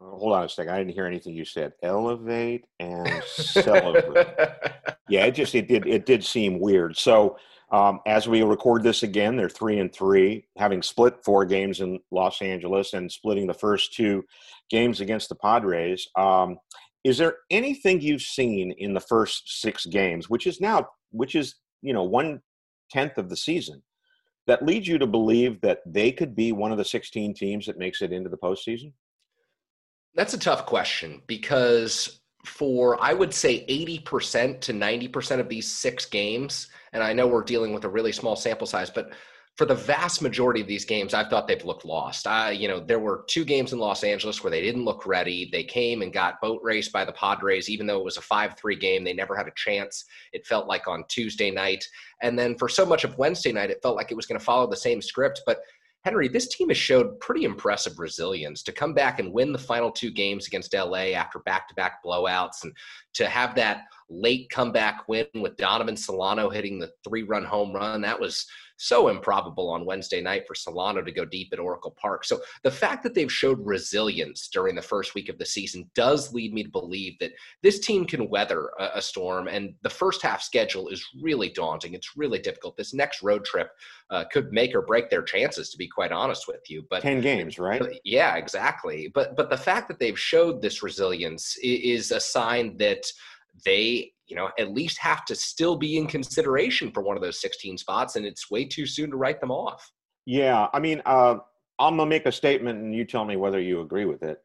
hold 0.00 0.34
on 0.34 0.44
a 0.44 0.48
second. 0.48 0.72
I 0.72 0.78
didn't 0.78 0.94
hear 0.94 1.06
anything 1.06 1.34
you 1.34 1.44
said. 1.44 1.72
Elevate 1.82 2.64
and 2.78 3.22
celebrate. 3.24 4.26
yeah, 5.08 5.24
it 5.24 5.32
just 5.32 5.54
it 5.54 5.68
did 5.68 5.86
it 5.86 6.06
did 6.06 6.24
seem 6.24 6.60
weird. 6.60 6.96
So 6.96 7.36
um, 7.72 8.00
as 8.06 8.28
we 8.28 8.42
record 8.42 8.82
this 8.82 9.02
again, 9.04 9.36
they're 9.36 9.48
three 9.48 9.78
and 9.78 9.92
three, 9.92 10.46
having 10.58 10.82
split 10.82 11.24
four 11.24 11.44
games 11.44 11.80
in 11.80 12.00
Los 12.10 12.42
Angeles 12.42 12.94
and 12.94 13.10
splitting 13.10 13.46
the 13.46 13.54
first 13.54 13.94
two 13.94 14.24
games 14.70 15.00
against 15.00 15.28
the 15.28 15.36
Padres. 15.36 16.08
Um, 16.16 16.58
is 17.04 17.16
there 17.16 17.36
anything 17.50 18.00
you've 18.00 18.22
seen 18.22 18.72
in 18.72 18.92
the 18.92 19.00
first 19.00 19.60
six 19.60 19.86
games, 19.86 20.28
which 20.28 20.46
is 20.46 20.60
now, 20.60 20.88
which 21.12 21.34
is 21.34 21.54
you 21.80 21.92
know 21.92 22.04
one 22.04 22.40
tenth 22.90 23.18
of 23.18 23.28
the 23.28 23.36
season, 23.36 23.82
that 24.50 24.66
leads 24.66 24.88
you 24.88 24.98
to 24.98 25.06
believe 25.06 25.60
that 25.60 25.80
they 25.86 26.10
could 26.10 26.34
be 26.34 26.50
one 26.50 26.72
of 26.72 26.78
the 26.78 26.84
16 26.84 27.34
teams 27.34 27.66
that 27.66 27.78
makes 27.78 28.02
it 28.02 28.12
into 28.12 28.28
the 28.28 28.36
postseason? 28.36 28.92
That's 30.16 30.34
a 30.34 30.38
tough 30.38 30.66
question 30.66 31.22
because 31.28 32.20
for 32.44 33.00
I 33.00 33.12
would 33.12 33.32
say 33.32 33.64
80% 33.66 34.60
to 34.62 34.72
90% 34.72 35.38
of 35.38 35.48
these 35.48 35.70
six 35.70 36.04
games, 36.04 36.66
and 36.92 37.00
I 37.00 37.12
know 37.12 37.28
we're 37.28 37.44
dealing 37.44 37.72
with 37.72 37.84
a 37.84 37.88
really 37.88 38.10
small 38.10 38.34
sample 38.34 38.66
size, 38.66 38.90
but 38.90 39.12
for 39.60 39.66
the 39.66 39.74
vast 39.74 40.22
majority 40.22 40.62
of 40.62 40.66
these 40.66 40.86
games, 40.86 41.12
I 41.12 41.28
thought 41.28 41.46
they've 41.46 41.62
looked 41.66 41.84
lost. 41.84 42.26
I, 42.26 42.52
you 42.52 42.66
know, 42.66 42.80
there 42.80 42.98
were 42.98 43.26
two 43.28 43.44
games 43.44 43.74
in 43.74 43.78
Los 43.78 44.02
Angeles 44.02 44.42
where 44.42 44.50
they 44.50 44.62
didn't 44.62 44.86
look 44.86 45.04
ready. 45.04 45.50
They 45.52 45.64
came 45.64 46.00
and 46.00 46.10
got 46.10 46.40
boat 46.40 46.62
raced 46.62 46.94
by 46.94 47.04
the 47.04 47.12
Padres, 47.12 47.68
even 47.68 47.86
though 47.86 47.98
it 47.98 48.04
was 48.06 48.16
a 48.16 48.22
5 48.22 48.56
3 48.56 48.76
game. 48.76 49.04
They 49.04 49.12
never 49.12 49.36
had 49.36 49.48
a 49.48 49.52
chance. 49.56 50.06
It 50.32 50.46
felt 50.46 50.66
like 50.66 50.88
on 50.88 51.04
Tuesday 51.10 51.50
night. 51.50 51.84
And 52.22 52.38
then 52.38 52.56
for 52.56 52.70
so 52.70 52.86
much 52.86 53.04
of 53.04 53.18
Wednesday 53.18 53.52
night, 53.52 53.68
it 53.68 53.82
felt 53.82 53.96
like 53.96 54.10
it 54.10 54.14
was 54.14 54.24
going 54.24 54.38
to 54.38 54.44
follow 54.46 54.66
the 54.66 54.78
same 54.78 55.02
script. 55.02 55.42
But 55.44 55.58
Henry, 56.04 56.28
this 56.28 56.48
team 56.48 56.68
has 56.68 56.78
showed 56.78 57.20
pretty 57.20 57.44
impressive 57.44 57.98
resilience 57.98 58.62
to 58.62 58.72
come 58.72 58.94
back 58.94 59.20
and 59.20 59.30
win 59.30 59.52
the 59.52 59.58
final 59.58 59.90
two 59.90 60.10
games 60.10 60.46
against 60.46 60.72
LA 60.72 61.12
after 61.12 61.40
back 61.40 61.68
to 61.68 61.74
back 61.74 62.02
blowouts 62.02 62.62
and 62.62 62.72
to 63.12 63.28
have 63.28 63.54
that 63.56 63.82
late 64.10 64.50
comeback 64.50 65.08
win 65.08 65.26
with 65.36 65.56
Donovan 65.56 65.96
Solano 65.96 66.50
hitting 66.50 66.78
the 66.78 66.90
three 67.06 67.22
run 67.22 67.44
home 67.44 67.72
run. 67.72 68.02
That 68.02 68.20
was 68.20 68.46
so 68.76 69.08
improbable 69.08 69.68
on 69.68 69.84
Wednesday 69.84 70.22
night 70.22 70.44
for 70.48 70.54
Solano 70.54 71.02
to 71.02 71.12
go 71.12 71.26
deep 71.26 71.50
at 71.52 71.58
Oracle 71.58 71.94
Park. 72.00 72.24
So 72.24 72.40
the 72.64 72.70
fact 72.70 73.02
that 73.02 73.14
they've 73.14 73.30
showed 73.30 73.58
resilience 73.64 74.48
during 74.48 74.74
the 74.74 74.80
first 74.80 75.14
week 75.14 75.28
of 75.28 75.36
the 75.36 75.44
season 75.44 75.90
does 75.94 76.32
lead 76.32 76.54
me 76.54 76.62
to 76.62 76.70
believe 76.70 77.18
that 77.20 77.32
this 77.62 77.78
team 77.78 78.06
can 78.06 78.30
weather 78.30 78.70
a, 78.78 78.92
a 78.94 79.02
storm. 79.02 79.48
And 79.48 79.74
the 79.82 79.90
first 79.90 80.22
half 80.22 80.40
schedule 80.40 80.88
is 80.88 81.06
really 81.20 81.50
daunting. 81.50 81.92
It's 81.92 82.16
really 82.16 82.38
difficult. 82.38 82.78
This 82.78 82.94
next 82.94 83.22
road 83.22 83.44
trip 83.44 83.70
uh, 84.08 84.24
could 84.32 84.50
make 84.50 84.74
or 84.74 84.80
break 84.80 85.10
their 85.10 85.22
chances, 85.22 85.68
to 85.70 85.76
be 85.76 85.86
quite 85.86 86.10
honest 86.10 86.48
with 86.48 86.62
you. 86.70 86.86
But 86.88 87.02
ten 87.02 87.20
games, 87.20 87.58
right? 87.58 87.82
Yeah, 88.04 88.36
exactly. 88.36 89.10
But 89.14 89.36
but 89.36 89.50
the 89.50 89.58
fact 89.58 89.88
that 89.88 89.98
they've 89.98 90.18
showed 90.18 90.62
this 90.62 90.82
resilience 90.82 91.54
is 91.62 92.12
a 92.12 92.20
sign 92.20 92.78
that 92.78 93.04
they 93.64 94.12
you 94.30 94.36
know, 94.36 94.50
at 94.58 94.72
least 94.72 94.96
have 94.98 95.24
to 95.24 95.34
still 95.34 95.76
be 95.76 95.98
in 95.98 96.06
consideration 96.06 96.92
for 96.92 97.02
one 97.02 97.16
of 97.16 97.22
those 97.22 97.40
16 97.40 97.76
spots, 97.76 98.14
and 98.14 98.24
it's 98.24 98.50
way 98.50 98.64
too 98.64 98.86
soon 98.86 99.10
to 99.10 99.16
write 99.16 99.40
them 99.40 99.50
off. 99.50 99.90
Yeah, 100.24 100.68
I 100.72 100.78
mean, 100.78 101.02
uh, 101.04 101.38
I'm 101.80 101.96
gonna 101.96 102.08
make 102.08 102.26
a 102.26 102.32
statement, 102.32 102.78
and 102.78 102.94
you 102.94 103.04
tell 103.04 103.24
me 103.24 103.36
whether 103.36 103.60
you 103.60 103.80
agree 103.80 104.04
with 104.04 104.22
it. 104.22 104.40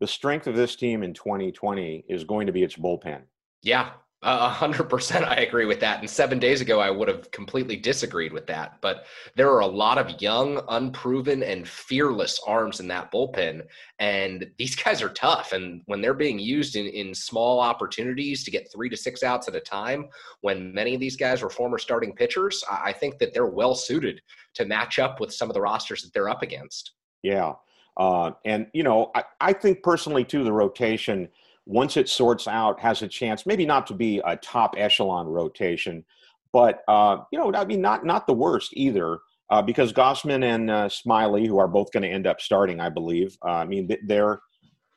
The 0.00 0.06
strength 0.06 0.46
of 0.46 0.54
this 0.54 0.76
team 0.76 1.02
in 1.02 1.14
2020 1.14 2.04
is 2.08 2.24
going 2.24 2.46
to 2.46 2.52
be 2.52 2.62
its 2.62 2.76
bullpen. 2.76 3.22
Yeah, 3.62 3.90
A 4.22 4.50
hundred 4.50 4.90
percent, 4.90 5.24
I 5.24 5.36
agree 5.36 5.64
with 5.64 5.80
that. 5.80 6.00
And 6.00 6.10
seven 6.10 6.38
days 6.38 6.60
ago, 6.60 6.78
I 6.78 6.90
would 6.90 7.08
have 7.08 7.30
completely 7.30 7.76
disagreed 7.76 8.34
with 8.34 8.46
that. 8.48 8.76
But 8.82 9.06
there 9.34 9.50
are 9.50 9.60
a 9.60 9.66
lot 9.66 9.96
of 9.96 10.20
young, 10.20 10.60
unproven, 10.68 11.42
and 11.42 11.66
fearless 11.66 12.38
arms 12.46 12.80
in 12.80 12.88
that 12.88 13.10
bullpen, 13.10 13.62
and 13.98 14.50
these 14.58 14.76
guys 14.76 15.00
are 15.00 15.08
tough. 15.08 15.52
And 15.52 15.80
when 15.86 16.02
they're 16.02 16.12
being 16.12 16.38
used 16.38 16.76
in 16.76 16.84
in 16.86 17.14
small 17.14 17.60
opportunities 17.60 18.44
to 18.44 18.50
get 18.50 18.70
three 18.70 18.90
to 18.90 18.96
six 18.96 19.22
outs 19.22 19.48
at 19.48 19.56
a 19.56 19.60
time, 19.60 20.10
when 20.42 20.74
many 20.74 20.92
of 20.92 21.00
these 21.00 21.16
guys 21.16 21.40
were 21.40 21.48
former 21.48 21.78
starting 21.78 22.14
pitchers, 22.14 22.62
I 22.70 22.92
think 22.92 23.18
that 23.20 23.32
they're 23.32 23.46
well 23.46 23.74
suited 23.74 24.20
to 24.52 24.66
match 24.66 24.98
up 24.98 25.18
with 25.18 25.32
some 25.32 25.48
of 25.48 25.54
the 25.54 25.62
rosters 25.62 26.02
that 26.02 26.12
they're 26.12 26.28
up 26.28 26.42
against. 26.42 26.92
Yeah, 27.22 27.54
uh, 27.96 28.32
and 28.44 28.66
you 28.74 28.82
know, 28.82 29.12
I, 29.14 29.24
I 29.40 29.52
think 29.54 29.82
personally 29.82 30.24
too, 30.24 30.44
the 30.44 30.52
rotation 30.52 31.30
once 31.70 31.96
it 31.96 32.08
sorts 32.08 32.48
out, 32.48 32.80
has 32.80 33.02
a 33.02 33.08
chance 33.08 33.46
maybe 33.46 33.64
not 33.64 33.86
to 33.86 33.94
be 33.94 34.20
a 34.24 34.36
top 34.36 34.74
echelon 34.76 35.26
rotation, 35.26 36.04
but 36.52 36.80
uh, 36.88 37.18
you 37.32 37.38
know, 37.38 37.52
I 37.54 37.64
mean, 37.64 37.80
not 37.80 38.04
not 38.04 38.26
the 38.26 38.34
worst 38.34 38.70
either. 38.74 39.18
Uh, 39.50 39.60
because 39.60 39.92
Gausman 39.92 40.44
and 40.44 40.70
uh, 40.70 40.88
Smyly, 40.88 41.44
who 41.44 41.58
are 41.58 41.66
both 41.66 41.90
going 41.90 42.04
to 42.04 42.08
end 42.08 42.28
up 42.28 42.40
starting, 42.40 42.78
I 42.78 42.88
believe. 42.88 43.36
Uh, 43.44 43.54
I 43.54 43.64
mean, 43.64 43.90
they're 44.06 44.38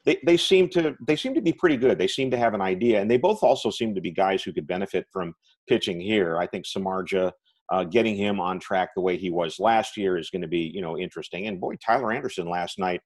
they, 0.05 0.19
they 0.25 0.38
seem 0.38 0.69
to 0.69 0.95
they 1.07 1.15
seem 1.15 1.33
to 1.33 1.41
be 1.41 1.53
pretty 1.53 1.77
good. 1.77 1.97
They 1.97 2.07
seem 2.07 2.29
to 2.31 2.38
have 2.38 2.53
an 2.53 2.62
idea, 2.62 3.01
and 3.01 3.09
they 3.09 3.17
both 3.17 3.41
also 3.41 3.69
seem 3.71 3.95
to 3.95 4.01
be 4.01 4.12
guys 4.12 4.43
who 4.43 4.53
could 4.53 4.67
benefit 4.67 5.07
from 5.12 5.33
pitching 5.67 5.99
here. 5.99 6.38
I 6.38 6.45
think 6.45 6.65
Samardzija, 6.65 7.31
uh, 7.71 7.83
getting 7.86 8.15
him 8.15 8.39
on 8.39 8.59
track 8.59 8.89
the 8.95 9.01
way 9.01 9.17
he 9.17 9.31
was 9.31 9.59
last 9.59 9.97
year 9.97 10.17
is 10.17 10.29
going 10.29 10.41
to 10.41 10.47
be 10.47 10.71
you 10.73 10.81
know 10.81 10.97
interesting. 10.97 11.47
And 11.47 11.59
boy, 11.59 11.75
Tyler 11.83 12.12
Anderson 12.12 12.47
last 12.47 12.77
night 12.77 13.01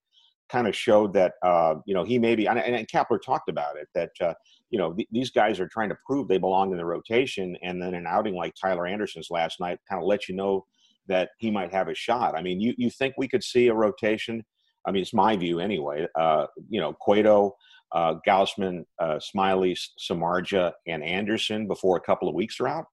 kind 0.49 0.67
of 0.67 0.75
showed 0.75 1.13
that 1.13 1.33
uh, 1.43 1.75
you 1.85 1.93
know 1.93 2.03
he 2.03 2.19
maybe 2.19 2.47
and, 2.47 2.59
and 2.59 2.87
Kapler 2.87 3.21
talked 3.21 3.49
about 3.49 3.77
it 3.77 3.87
that 3.93 4.11
uh, 4.21 4.33
you 4.69 4.79
know 4.79 4.93
th- 4.93 5.07
these 5.11 5.31
guys 5.31 5.59
are 5.59 5.67
trying 5.67 5.89
to 5.89 5.97
prove 6.05 6.27
they 6.27 6.37
belong 6.37 6.71
in 6.71 6.77
the 6.77 6.85
rotation, 6.85 7.57
and 7.63 7.81
then 7.81 7.93
an 7.93 8.05
outing 8.07 8.35
like 8.35 8.53
Tyler 8.59 8.87
Anderson's 8.87 9.29
last 9.29 9.59
night 9.59 9.79
kind 9.89 10.01
of 10.01 10.07
let 10.07 10.27
you 10.27 10.35
know 10.35 10.65
that 11.07 11.29
he 11.37 11.51
might 11.51 11.73
have 11.73 11.87
a 11.87 11.95
shot. 11.95 12.37
I 12.37 12.41
mean, 12.41 12.59
you 12.59 12.73
you 12.77 12.89
think 12.89 13.15
we 13.17 13.27
could 13.27 13.43
see 13.43 13.67
a 13.67 13.73
rotation? 13.73 14.43
I 14.85 14.91
mean, 14.91 15.01
it's 15.01 15.13
my 15.13 15.35
view 15.35 15.59
anyway. 15.59 16.07
Uh, 16.15 16.45
you 16.69 16.79
know, 16.79 16.93
Cueto, 16.93 17.55
uh, 17.91 18.15
Gausman, 18.25 18.83
uh, 18.99 19.19
Smyly, 19.19 19.77
Samardzija, 19.99 20.71
and 20.87 21.03
Anderson 21.03 21.67
before 21.67 21.97
a 21.97 22.01
couple 22.01 22.29
of 22.29 22.35
weeks 22.35 22.59
are 22.59 22.67
out. 22.67 22.85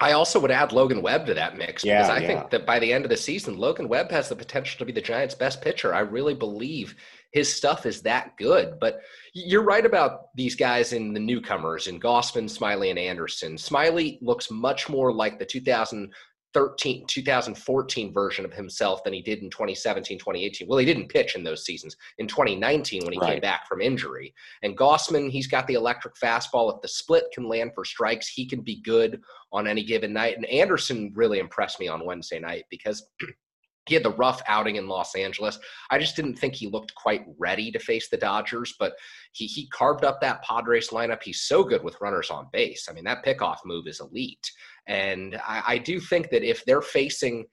I 0.00 0.12
also 0.12 0.38
would 0.40 0.50
add 0.50 0.72
Logan 0.72 1.00
Webb 1.00 1.26
to 1.26 1.34
that 1.34 1.56
mix 1.56 1.82
yeah, 1.82 2.02
because 2.02 2.10
I 2.10 2.18
yeah. 2.20 2.26
think 2.26 2.50
that 2.50 2.66
by 2.66 2.78
the 2.78 2.92
end 2.92 3.04
of 3.04 3.10
the 3.10 3.16
season, 3.16 3.56
Logan 3.56 3.88
Webb 3.88 4.10
has 4.10 4.28
the 4.28 4.36
potential 4.36 4.78
to 4.78 4.84
be 4.84 4.92
the 4.92 5.00
Giants' 5.00 5.34
best 5.34 5.62
pitcher. 5.62 5.94
I 5.94 6.00
really 6.00 6.34
believe 6.34 6.94
his 7.32 7.52
stuff 7.52 7.86
is 7.86 8.02
that 8.02 8.36
good. 8.36 8.78
But 8.78 9.00
you're 9.32 9.62
right 9.62 9.86
about 9.86 10.34
these 10.34 10.54
guys 10.54 10.92
in 10.92 11.14
the 11.14 11.20
newcomers 11.20 11.86
in 11.86 11.98
Gausman, 11.98 12.44
Smyly, 12.44 12.90
and 12.90 12.98
Anderson. 12.98 13.56
Smyly 13.56 14.18
looks 14.20 14.50
much 14.50 14.88
more 14.88 15.12
like 15.12 15.38
the 15.38 15.46
2000 15.46 16.12
2013 16.54 17.06
2014 17.06 18.12
version 18.12 18.44
of 18.44 18.52
himself 18.52 19.02
than 19.04 19.12
he 19.12 19.20
did 19.22 19.40
in 19.40 19.50
2017 19.50 20.18
2018 20.18 20.68
well 20.68 20.78
he 20.78 20.86
didn't 20.86 21.08
pitch 21.08 21.34
in 21.34 21.44
those 21.44 21.64
seasons 21.64 21.96
in 22.18 22.26
2019 22.26 23.04
when 23.04 23.12
he 23.12 23.18
Right. 23.18 23.32
came 23.32 23.40
back 23.40 23.66
from 23.68 23.80
injury 23.80 24.34
and 24.62 24.76
Gausman 24.76 25.30
he's 25.30 25.46
got 25.46 25.66
the 25.66 25.74
electric 25.74 26.14
fastball 26.14 26.74
if 26.74 26.80
the 26.82 26.88
split 26.88 27.24
can 27.34 27.48
land 27.48 27.72
for 27.74 27.84
strikes 27.84 28.28
he 28.28 28.46
can 28.46 28.60
be 28.62 28.80
good 28.82 29.20
on 29.52 29.66
any 29.66 29.84
given 29.84 30.12
night 30.12 30.36
and 30.36 30.46
anderson 30.46 31.12
really 31.14 31.38
impressed 31.38 31.80
me 31.80 31.88
on 31.88 32.04
wednesday 32.06 32.38
night 32.38 32.64
because 32.70 33.06
he 33.86 33.94
had 33.94 34.02
the 34.02 34.10
rough 34.10 34.42
outing 34.48 34.74
in 34.76 34.88
Los 34.88 35.14
Angeles. 35.14 35.60
I 35.90 35.98
just 36.00 36.16
didn't 36.16 36.34
think 36.34 36.56
he 36.56 36.66
looked 36.66 36.92
quite 36.96 37.24
ready 37.38 37.70
to 37.70 37.78
face 37.78 38.08
the 38.08 38.16
Dodgers, 38.16 38.74
but 38.80 38.94
he 39.30 39.46
he 39.46 39.68
carved 39.68 40.04
up 40.04 40.20
that 40.20 40.42
Padres 40.42 40.88
lineup. 40.88 41.22
He's 41.22 41.42
so 41.42 41.62
good 41.62 41.84
with 41.84 42.00
runners 42.00 42.28
on 42.28 42.48
base. 42.52 42.88
I 42.90 42.92
mean, 42.92 43.04
that 43.04 43.24
pickoff 43.24 43.58
move 43.64 43.86
is 43.86 44.00
elite. 44.00 44.50
And 44.86 45.36
I, 45.46 45.62
I 45.66 45.78
do 45.78 46.00
think 46.00 46.30
that 46.30 46.42
if 46.42 46.64
they're 46.64 46.82
facing 46.82 47.46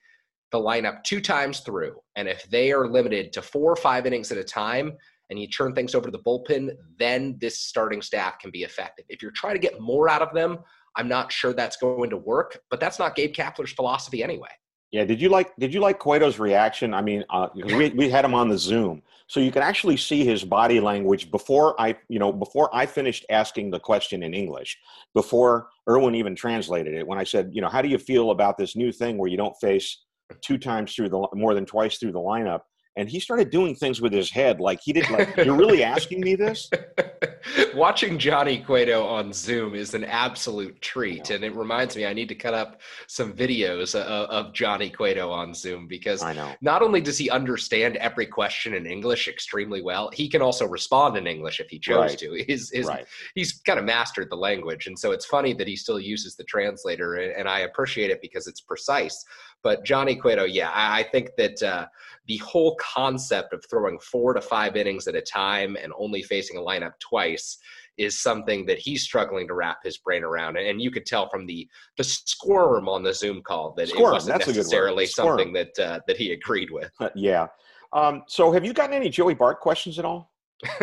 the 0.51 0.59
lineup 0.59 1.03
two 1.03 1.19
times 1.19 1.61
through, 1.61 1.95
and 2.15 2.27
if 2.27 2.43
they 2.49 2.71
are 2.71 2.87
limited 2.87 3.33
to 3.33 3.41
four 3.41 3.71
or 3.71 3.75
five 3.75 4.05
innings 4.05 4.31
at 4.31 4.37
a 4.37 4.43
time, 4.43 4.93
and 5.29 5.39
you 5.39 5.47
turn 5.47 5.73
things 5.73 5.95
over 5.95 6.05
to 6.05 6.11
the 6.11 6.23
bullpen, 6.23 6.69
then 6.99 7.37
this 7.39 7.59
starting 7.59 8.01
staff 8.01 8.37
can 8.39 8.51
be 8.51 8.63
effective. 8.63 9.05
If 9.09 9.21
you're 9.21 9.31
trying 9.31 9.55
to 9.55 9.59
get 9.59 9.79
more 9.79 10.09
out 10.09 10.21
of 10.21 10.33
them, 10.33 10.59
I'm 10.95 11.07
not 11.07 11.31
sure 11.31 11.53
that's 11.53 11.77
going 11.77 12.11
to 12.11 12.17
work, 12.17 12.59
but 12.69 12.79
that's 12.79 12.99
not 12.99 13.15
Gabe 13.15 13.33
Kapler's 13.33 13.71
philosophy 13.71 14.23
anyway. 14.23 14.49
Yeah, 14.93 15.05
did 15.05 15.19
you 15.19 15.29
like 15.29 15.55
did 15.57 15.73
you 15.73 15.79
like 15.79 15.99
Cueto's 15.99 16.37
reaction? 16.37 16.93
I 16.93 17.01
mean, 17.01 17.23
uh, 17.31 17.47
we 17.55 17.89
we 17.89 18.09
had 18.09 18.23
him 18.23 18.35
on 18.35 18.47
the 18.47 18.59
Zoom, 18.59 19.01
so 19.25 19.39
you 19.39 19.51
can 19.51 19.63
actually 19.63 19.97
see 19.97 20.23
his 20.23 20.43
body 20.43 20.79
language 20.79 21.31
before 21.31 21.73
I, 21.81 21.97
you 22.09 22.19
know, 22.19 22.31
before 22.31 22.69
I 22.71 22.85
finished 22.85 23.25
asking 23.31 23.71
the 23.71 23.79
question 23.79 24.21
in 24.21 24.35
English, 24.35 24.77
before 25.15 25.69
Erwin 25.89 26.13
even 26.13 26.35
translated 26.35 26.93
it. 26.93 27.07
When 27.07 27.17
I 27.17 27.23
said, 27.23 27.49
you 27.53 27.59
know, 27.59 27.69
how 27.69 27.81
do 27.81 27.87
you 27.87 27.97
feel 27.97 28.29
about 28.29 28.55
this 28.55 28.75
new 28.75 28.91
thing 28.91 29.17
where 29.17 29.27
you 29.27 29.35
don't 29.35 29.55
face 29.59 30.03
two 30.41 30.59
times 30.59 30.93
through 30.93 31.09
the 31.09 31.27
more 31.33 31.55
than 31.55 31.65
twice 31.65 31.97
through 31.97 32.11
the 32.11 32.19
lineup? 32.19 32.61
And 32.95 33.09
he 33.09 33.19
started 33.19 33.49
doing 33.49 33.73
things 33.75 34.01
with 34.01 34.13
his 34.13 34.29
head, 34.29 34.59
like 34.59 34.79
he 34.83 34.93
did. 34.93 35.09
Like, 35.09 35.35
you're 35.37 35.55
really 35.55 35.83
asking 35.83 36.21
me 36.21 36.35
this? 36.35 36.69
Watching 37.75 38.19
Johnny 38.19 38.59
Cueto 38.59 39.03
on 39.05 39.33
Zoom 39.33 39.73
is 39.75 39.93
an 39.93 40.03
absolute 40.03 40.79
treat, 40.81 41.29
and 41.31 41.43
it 41.43 41.55
reminds 41.55 41.95
me 41.95 42.05
I 42.05 42.13
need 42.13 42.29
to 42.29 42.35
cut 42.35 42.53
up 42.53 42.81
some 43.07 43.33
videos 43.33 43.95
of, 43.95 44.29
of 44.29 44.53
Johnny 44.53 44.89
Cueto 44.89 45.31
on 45.31 45.53
Zoom 45.53 45.87
because 45.87 46.21
I 46.23 46.33
know. 46.33 46.53
not 46.61 46.81
only 46.81 47.01
does 47.01 47.17
he 47.17 47.29
understand 47.29 47.95
every 47.97 48.25
question 48.27 48.73
in 48.75 48.85
English 48.85 49.27
extremely 49.27 49.81
well, 49.81 50.09
he 50.13 50.29
can 50.29 50.41
also 50.41 50.67
respond 50.67 51.17
in 51.17 51.25
English 51.27 51.59
if 51.59 51.69
he 51.69 51.79
chose 51.79 52.11
Right. 52.11 52.17
to. 52.19 52.43
His, 52.47 52.69
his, 52.71 52.85
Right. 52.85 53.05
He's 53.35 53.53
kind 53.65 53.79
of 53.79 53.85
mastered 53.85 54.29
the 54.29 54.37
language, 54.37 54.87
and 54.87 54.97
so 54.97 55.11
it's 55.11 55.25
funny 55.25 55.53
that 55.53 55.67
he 55.67 55.75
still 55.75 55.99
uses 55.99 56.35
the 56.35 56.43
translator, 56.43 57.15
and, 57.15 57.33
and 57.35 57.47
I 57.49 57.59
appreciate 57.61 58.11
it 58.11 58.21
because 58.21 58.45
it's 58.47 58.61
precise. 58.61 59.25
But 59.63 59.83
Johnny 59.85 60.15
Cueto, 60.15 60.43
yeah, 60.43 60.69
I, 60.71 60.99
I 60.99 61.03
think 61.03 61.29
that 61.37 61.61
uh, 61.63 61.87
the 62.27 62.37
whole 62.37 62.75
concept 62.93 63.53
of 63.53 63.63
throwing 63.69 63.99
four 63.99 64.33
to 64.33 64.41
five 64.41 64.75
innings 64.75 65.07
at 65.07 65.15
a 65.15 65.21
time 65.21 65.77
and 65.81 65.93
only 65.97 66.21
facing 66.21 66.57
a 66.57 66.61
lineup 66.61 66.93
twice 66.99 67.57
is 67.97 68.19
something 68.19 68.65
that 68.65 68.79
he's 68.79 69.03
struggling 69.03 69.47
to 69.47 69.53
wrap 69.53 69.77
his 69.83 69.97
brain 69.97 70.23
around. 70.23 70.57
And 70.57 70.81
you 70.81 70.91
could 70.91 71.05
tell 71.05 71.29
from 71.29 71.45
the 71.45 71.67
the 71.97 72.03
squirm 72.03 72.89
on 72.89 73.03
the 73.03 73.13
Zoom 73.13 73.41
call 73.41 73.73
that 73.77 73.89
Squirm, 73.89 74.05
it 74.05 74.11
wasn't 74.13 74.37
that's 74.37 74.49
a 74.49 74.51
good 74.51 74.57
word. 74.57 74.63
necessarily 74.63 75.05
something 75.05 75.53
that 75.53 75.79
uh, 75.79 75.99
that 76.07 76.17
he 76.17 76.31
agreed 76.31 76.71
with. 76.71 76.91
yeah. 77.15 77.47
Um, 77.91 78.23
so, 78.27 78.51
have 78.51 78.65
you 78.65 78.73
gotten 78.73 78.95
any 78.95 79.09
Joey 79.09 79.35
Bart 79.35 79.59
questions 79.59 79.99
at 79.99 80.05
all? 80.05 80.31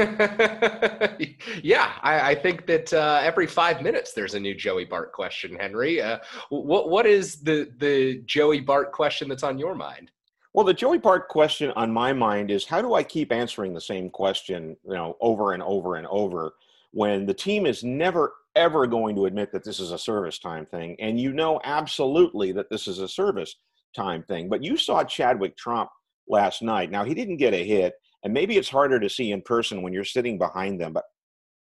yeah, 1.63 1.93
I, 2.03 2.31
I 2.31 2.35
think 2.35 2.67
that 2.67 2.93
uh, 2.93 3.21
every 3.23 3.47
five 3.47 3.83
minutes 3.83 4.13
there's 4.13 4.35
a 4.35 4.41
new 4.41 4.55
Joey 4.55 4.85
Bart 4.85 5.13
question, 5.13 5.57
Henry. 5.59 6.01
Uh, 6.01 6.19
what 6.51 6.89
what 6.91 7.07
is 7.07 7.43
the 7.43 7.73
the 7.79 8.23
Joey 8.27 8.61
Bart 8.61 8.93
question 8.93 9.29
that's 9.29 9.43
on 9.43 9.59
your 9.59 9.75
mind? 9.75 10.11
Well, 10.53 10.67
the 10.67 10.75
Joey 10.75 10.99
Bart 10.99 11.29
question 11.29 11.71
on 11.77 11.93
my 11.93 12.13
mind 12.13 12.51
is 12.51 12.65
how 12.65 12.83
do 12.83 12.95
I 12.95 13.05
keep 13.05 13.31
answering 13.31 13.73
the 13.73 13.81
same 13.81 14.11
question, 14.11 14.77
you 14.85 14.95
know, 14.95 15.17
over 15.21 15.53
and 15.53 15.63
over 15.63 15.95
and 15.95 16.07
over 16.09 16.55
when 16.91 17.25
the 17.25 17.35
team 17.35 17.67
is 17.67 17.85
never 17.85 18.33
ever 18.57 18.85
going 18.89 19.15
to 19.15 19.27
admit 19.27 19.53
that 19.53 19.63
this 19.63 19.79
is 19.79 19.93
a 19.93 19.99
service 19.99 20.41
time 20.41 20.67
thing 20.67 20.97
and 20.99 21.21
you 21.21 21.33
know 21.33 21.61
absolutely 21.63 22.51
that 22.51 22.69
this 22.69 22.89
is 22.89 22.99
a 22.99 23.09
service 23.09 23.55
time 23.95 24.25
thing. 24.25 24.49
But 24.49 24.65
you 24.65 24.77
saw 24.77 25.05
Chadwick 25.05 25.57
Tromp 25.57 25.89
last 26.29 26.61
night. 26.61 26.91
Now, 26.91 27.05
he 27.05 27.15
didn't 27.15 27.37
get 27.37 27.55
a 27.55 27.65
hit 27.65 27.95
and 28.25 28.35
maybe 28.35 28.57
it's 28.57 28.69
harder 28.69 28.99
to 28.99 29.09
see 29.09 29.31
in 29.31 29.43
person 29.43 29.83
when 29.83 29.93
you're 29.93 30.05
sitting 30.05 30.37
behind 30.37 30.81
them, 30.81 30.93
but 30.93 31.05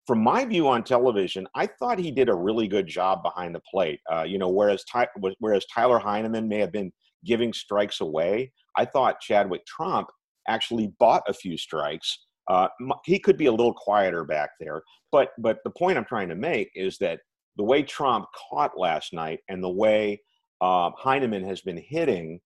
from 0.07 0.23
my 0.23 0.45
view 0.45 0.69
on 0.69 0.85
television, 0.85 1.49
I 1.55 1.67
thought 1.67 1.99
he 1.99 2.13
did 2.13 2.29
a 2.29 2.35
really 2.35 2.69
good 2.69 2.87
job 2.87 3.23
behind 3.23 3.55
the 3.55 3.63
plate. 3.69 4.01
Uh, 4.11 4.23
you 4.23 4.39
know, 4.39 4.49
whereas 4.49 4.85
Ty- 4.85 5.09
whereas 5.41 5.67
Tyler 5.67 5.99
Heineman 5.99 6.47
may 6.47 6.61
have 6.61 6.71
been 6.71 6.93
giving 7.27 7.53
strikes 7.53 8.01
away, 8.01 8.53
I 8.77 8.85
thought 8.85 9.21
Chadwick 9.21 9.63
Tromp 9.67 10.07
actually 10.49 10.93
bought 10.99 11.23
a 11.29 11.35
few 11.35 11.57
strikes. 11.57 12.27
Uh, 12.49 12.69
he 13.05 13.19
could 13.19 13.37
be 13.37 13.47
a 13.47 13.51
little 13.51 13.75
quieter 13.75 14.25
back 14.25 14.51
there, 14.61 14.83
but 15.11 15.31
but 15.39 15.59
the 15.65 15.71
point 15.71 15.99
I'm 15.99 16.05
trying 16.05 16.29
to 16.29 16.37
make 16.37 16.71
is 16.75 16.97
that 16.99 17.21
the 17.57 17.65
way 17.65 17.83
Tromp 17.83 18.27
caught 18.51 18.79
last 18.79 19.13
night 19.13 19.41
and 19.49 19.63
the 19.63 19.71
way 19.71 20.21
uh, 20.61 20.91
Heineman 20.97 21.45
has 21.45 21.61
been 21.61 21.83
hitting, 21.89 22.39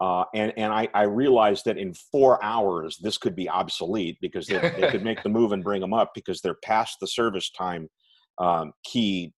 uh, 0.00 0.24
and 0.32 0.52
and 0.56 0.72
I, 0.72 0.88
I 0.94 1.02
realized 1.02 1.64
that 1.64 1.76
in 1.76 1.92
four 1.92 2.42
hours 2.44 2.98
this 3.02 3.18
could 3.18 3.34
be 3.34 3.48
obsolete 3.48 4.18
because 4.20 4.46
they, 4.46 4.58
they 4.58 4.90
could 4.90 5.02
make 5.02 5.24
the 5.24 5.28
move 5.28 5.50
and 5.50 5.64
bring 5.64 5.80
them 5.80 5.92
up 5.94 6.12
because 6.14 6.40
they're 6.40 6.58
past 6.62 6.98
the 7.00 7.08
service 7.08 7.50
time 7.50 7.88
um, 8.38 8.72
key 8.84 9.32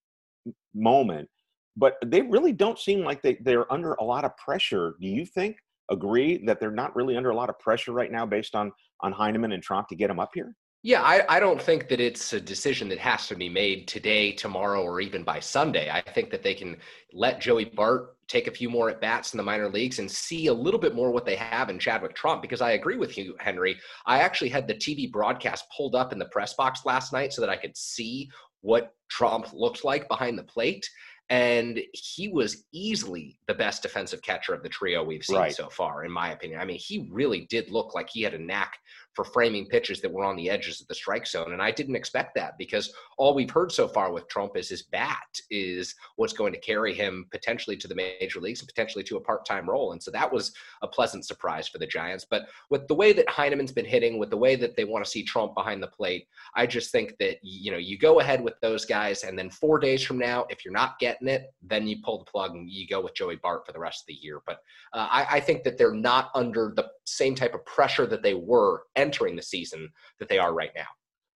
moment. 0.75 1.29
But 1.77 1.97
they 2.05 2.23
really 2.23 2.53
don't 2.53 2.79
seem 2.79 3.05
like 3.05 3.23
they, 3.23 3.39
they're 3.41 3.71
under 3.73 3.95
a 3.95 4.05
lot 4.05 4.25
of 4.25 4.37
pressure. 4.37 4.95
Do 5.01 5.09
you 5.09 5.25
think? 5.25 5.57
Agree 5.91 6.41
that 6.47 6.61
they're 6.61 6.71
not 6.71 6.95
really 6.95 7.17
under 7.17 7.31
a 7.31 7.35
lot 7.35 7.49
of 7.49 7.59
pressure 7.59 7.91
right 7.91 8.13
now, 8.13 8.25
based 8.25 8.55
on 8.55 8.71
on 9.01 9.11
Heineman 9.11 9.51
and 9.51 9.63
Tromp 9.63 9.89
to 9.89 9.97
get 9.97 10.07
them 10.07 10.21
up 10.21 10.31
here. 10.35 10.55
Yeah, 10.83 11.03
I, 11.03 11.37
I 11.37 11.41
don't 11.41 11.61
think 11.61 11.89
that 11.89 12.01
it's 12.01 12.33
a 12.33 12.41
decision 12.41 12.89
that 12.89 12.99
has 12.99 13.27
to 13.27 13.35
be 13.35 13.51
made 13.51 13.87
today, 13.87 14.33
tomorrow, 14.33 14.83
or 14.83 15.03
even 15.03 15.25
by 15.25 15.39
Sunday. 15.39 15.91
I 15.91 16.01
think 16.01 16.31
that 16.31 16.43
they 16.43 16.55
can 16.55 16.79
let 17.13 17.39
Joey 17.39 17.67
Bart 17.67 18.17
take 18.29 18.47
a 18.47 18.51
few 18.51 18.71
more 18.71 18.89
at 18.89 18.99
bats 18.99 19.35
in 19.35 19.37
the 19.37 19.43
minor 19.43 19.69
leagues 19.69 19.99
and 19.99 20.11
see 20.11 20.47
a 20.47 20.55
little 20.55 20.81
bit 20.81 20.95
more 20.95 21.11
what 21.11 21.27
they 21.27 21.37
have 21.37 21.69
in 21.69 21.79
Chadwick 21.79 22.15
Tromp. 22.15 22.41
Because 22.41 22.63
I 22.63 22.73
agree 22.73 22.97
with 22.97 23.19
you, 23.19 23.37
Henry. 23.41 23.77
I 24.07 24.21
actually 24.21 24.49
had 24.49 24.67
the 24.67 24.75
TV 24.75 25.11
broadcast 25.11 25.67
pulled 25.77 25.95
up 25.95 26.15
in 26.15 26.19
the 26.19 26.27
press 26.27 26.55
box 26.55 26.87
last 26.87 27.13
night 27.13 27.35
so 27.35 27.43
that 27.43 27.51
I 27.51 27.57
could 27.57 27.77
see 27.77 28.31
what 28.63 28.95
Tromp 29.11 29.53
looked 29.53 29.85
like 29.85 30.09
behind 30.09 30.39
the 30.39 30.45
plate. 30.45 30.89
And 31.31 31.81
he 31.93 32.29
was 32.29 32.65
easily 32.73 33.39
the 33.47 33.55
best 33.55 33.83
defensive 33.83 34.21
catcher 34.21 34.53
of 34.53 34.65
the 34.65 34.69
trio 34.69 35.05
we've 35.05 35.25
seen 35.25 35.37
Right. 35.39 35.55
so 35.55 35.69
far, 35.69 36.05
in 36.05 36.11
my 36.11 36.33
opinion. 36.33 36.61
I 36.61 36.65
mean, 36.65 36.79
he 36.79 37.09
really 37.11 37.47
did 37.47 37.71
look 37.71 37.95
like 37.95 38.11
he 38.11 38.23
had 38.23 38.35
a 38.35 38.39
knack 38.39 38.79
for 39.21 39.25
framing 39.33 39.67
pitches 39.67 40.01
that 40.01 40.11
were 40.11 40.25
on 40.25 40.35
the 40.35 40.49
edges 40.49 40.81
of 40.81 40.89
the 40.89 40.95
strike 40.95 41.27
zone. 41.27 41.53
And 41.53 41.61
I 41.61 41.71
didn't 41.71 41.95
expect 41.95 42.35
that 42.37 42.57
because 42.57 42.91
all 43.19 43.35
we've 43.35 43.51
heard 43.51 43.71
so 43.71 43.87
far 43.87 44.13
with 44.13 44.27
Tromp 44.29 44.57
is 44.57 44.71
his 44.71 44.85
bat 44.85 45.19
is 45.51 45.95
what's 46.17 46.33
going 46.33 46.55
to 46.55 46.59
carry 46.59 46.95
him 46.95 47.27
potentially 47.31 47.77
to 47.77 47.87
the 47.87 47.95
major 47.95 48.41
leagues 48.41 48.61
and 48.61 48.69
potentially 48.69 49.05
to 49.05 49.19
a 49.19 49.21
part 49.21 49.45
time 49.45 49.69
role. 49.69 49.93
And 49.93 50.03
so 50.03 50.11
that 50.13 50.33
was 50.33 50.53
a 50.81 50.89
pleasant 50.89 51.27
surprise 51.27 51.69
for 51.69 51.77
the 51.77 51.87
Giants. 51.87 52.25
But 52.25 52.47
with 52.71 52.89
the 52.89 52.95
way 52.95 53.13
that 53.13 53.29
Heineman's 53.29 53.73
been 53.73 53.85
hitting, 53.85 54.19
with 54.19 54.31
the 54.31 54.39
way 54.39 54.57
that 54.57 54.75
they 54.75 54.85
want 54.85 55.05
to 55.05 55.11
see 55.11 55.23
Tromp 55.23 55.55
behind 55.55 55.83
the 55.83 55.89
plate, 55.89 56.27
I 56.55 56.67
just 56.67 56.91
think 56.91 57.19
that, 57.19 57.37
you 57.43 57.71
know, 57.71 57.77
you 57.77 57.99
go 57.99 58.21
ahead 58.21 58.43
with 58.43 58.55
those 58.63 58.87
guys. 58.87 59.25
And 59.25 59.39
then 59.39 59.51
four 59.51 59.79
days 59.79 60.03
from 60.03 60.17
now, 60.17 60.47
if 60.49 60.65
you're 60.65 60.73
not 60.73 60.99
getting 60.99 61.29
it, 61.29 61.53
then 61.63 61.87
you 61.87 61.97
pull 62.03 62.21
the 62.21 62.31
plug 62.31 62.53
and 62.53 62.71
you 62.71 62.89
go 62.89 63.03
with 63.03 63.15
Joey 63.15 63.37
Bart 63.37 63.67
for 63.67 63.73
the 63.73 63.81
rest 63.81 64.05
of 64.05 64.07
the 64.07 64.15
year. 64.15 64.41
But 64.47 64.63
uh, 64.95 65.09
I, 65.11 65.27
I 65.33 65.41
think 65.41 65.63
that 65.65 65.77
they're 65.77 65.93
not 65.93 66.31
under 66.35 66.73
the 66.75 66.89
same 67.11 67.35
type 67.35 67.55
of 67.55 67.65
pressure 67.67 68.07
that 68.07 68.23
they 68.23 68.35
were 68.35 68.83
entering 68.97 69.37
the 69.37 69.43
season 69.43 69.89
that 70.19 70.29
they 70.29 70.39
are 70.39 70.55
right 70.55 70.71
now. 70.75 70.87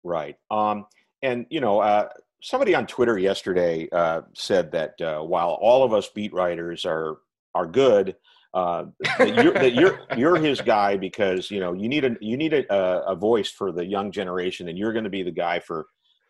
Right. 0.03 0.35
Um, 0.49 0.85
and, 1.21 1.45
you 1.49 1.61
know, 1.61 1.79
uh, 1.79 2.09
somebody 2.41 2.73
on 2.75 2.87
Twitter 2.87 3.17
yesterday 3.17 3.87
uh, 3.91 4.21
said 4.33 4.71
that 4.71 4.99
uh, 5.01 5.21
while 5.21 5.57
all 5.61 5.83
of 5.83 5.93
us 5.93 6.09
beat 6.09 6.33
writers 6.33 6.85
are 6.85 7.17
are 7.53 7.67
good, 7.67 8.15
uh, 8.53 8.85
that, 9.17 9.43
you're, 9.43 9.53
that 9.53 9.73
you're 9.73 9.99
you're 10.17 10.37
his 10.37 10.61
guy 10.61 10.97
because 10.97 11.51
you 11.51 11.59
know 11.59 11.73
you 11.73 11.87
need 11.87 12.05
a 12.05 12.15
you 12.21 12.37
need 12.37 12.53
a, 12.53 13.05
a 13.05 13.15
voice 13.15 13.49
for 13.49 13.71
the 13.71 13.85
young 13.85 14.11
generation, 14.11 14.69
and 14.69 14.77
you're 14.77 14.93
going 14.93 15.03
to 15.03 15.09
be 15.09 15.23
the 15.23 15.31
guy 15.31 15.59
for 15.59 15.85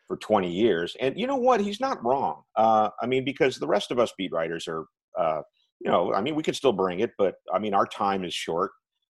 for 0.07 0.17
20 0.17 0.51
years. 0.51 0.97
And 0.99 1.17
you 1.17 1.25
know 1.25 1.37
what? 1.37 1.61
He's 1.61 1.79
not 1.79 2.03
wrong. 2.03 2.41
Uh, 2.57 2.89
I 3.01 3.05
mean, 3.05 3.23
because 3.23 3.55
the 3.55 3.67
rest 3.67 3.91
of 3.91 3.99
us 3.99 4.11
beat 4.17 4.33
writers 4.33 4.67
are, 4.67 4.85
uh, 5.17 5.41
you 5.79 5.89
know, 5.89 6.13
I 6.13 6.19
mean, 6.19 6.35
we 6.35 6.43
could 6.43 6.55
still 6.55 6.73
bring 6.73 6.99
it, 6.99 7.11
but 7.17 7.35
I 7.53 7.59
mean, 7.59 7.73
our 7.73 7.85
time 7.85 8.25
is 8.25 8.33
short, 8.33 8.71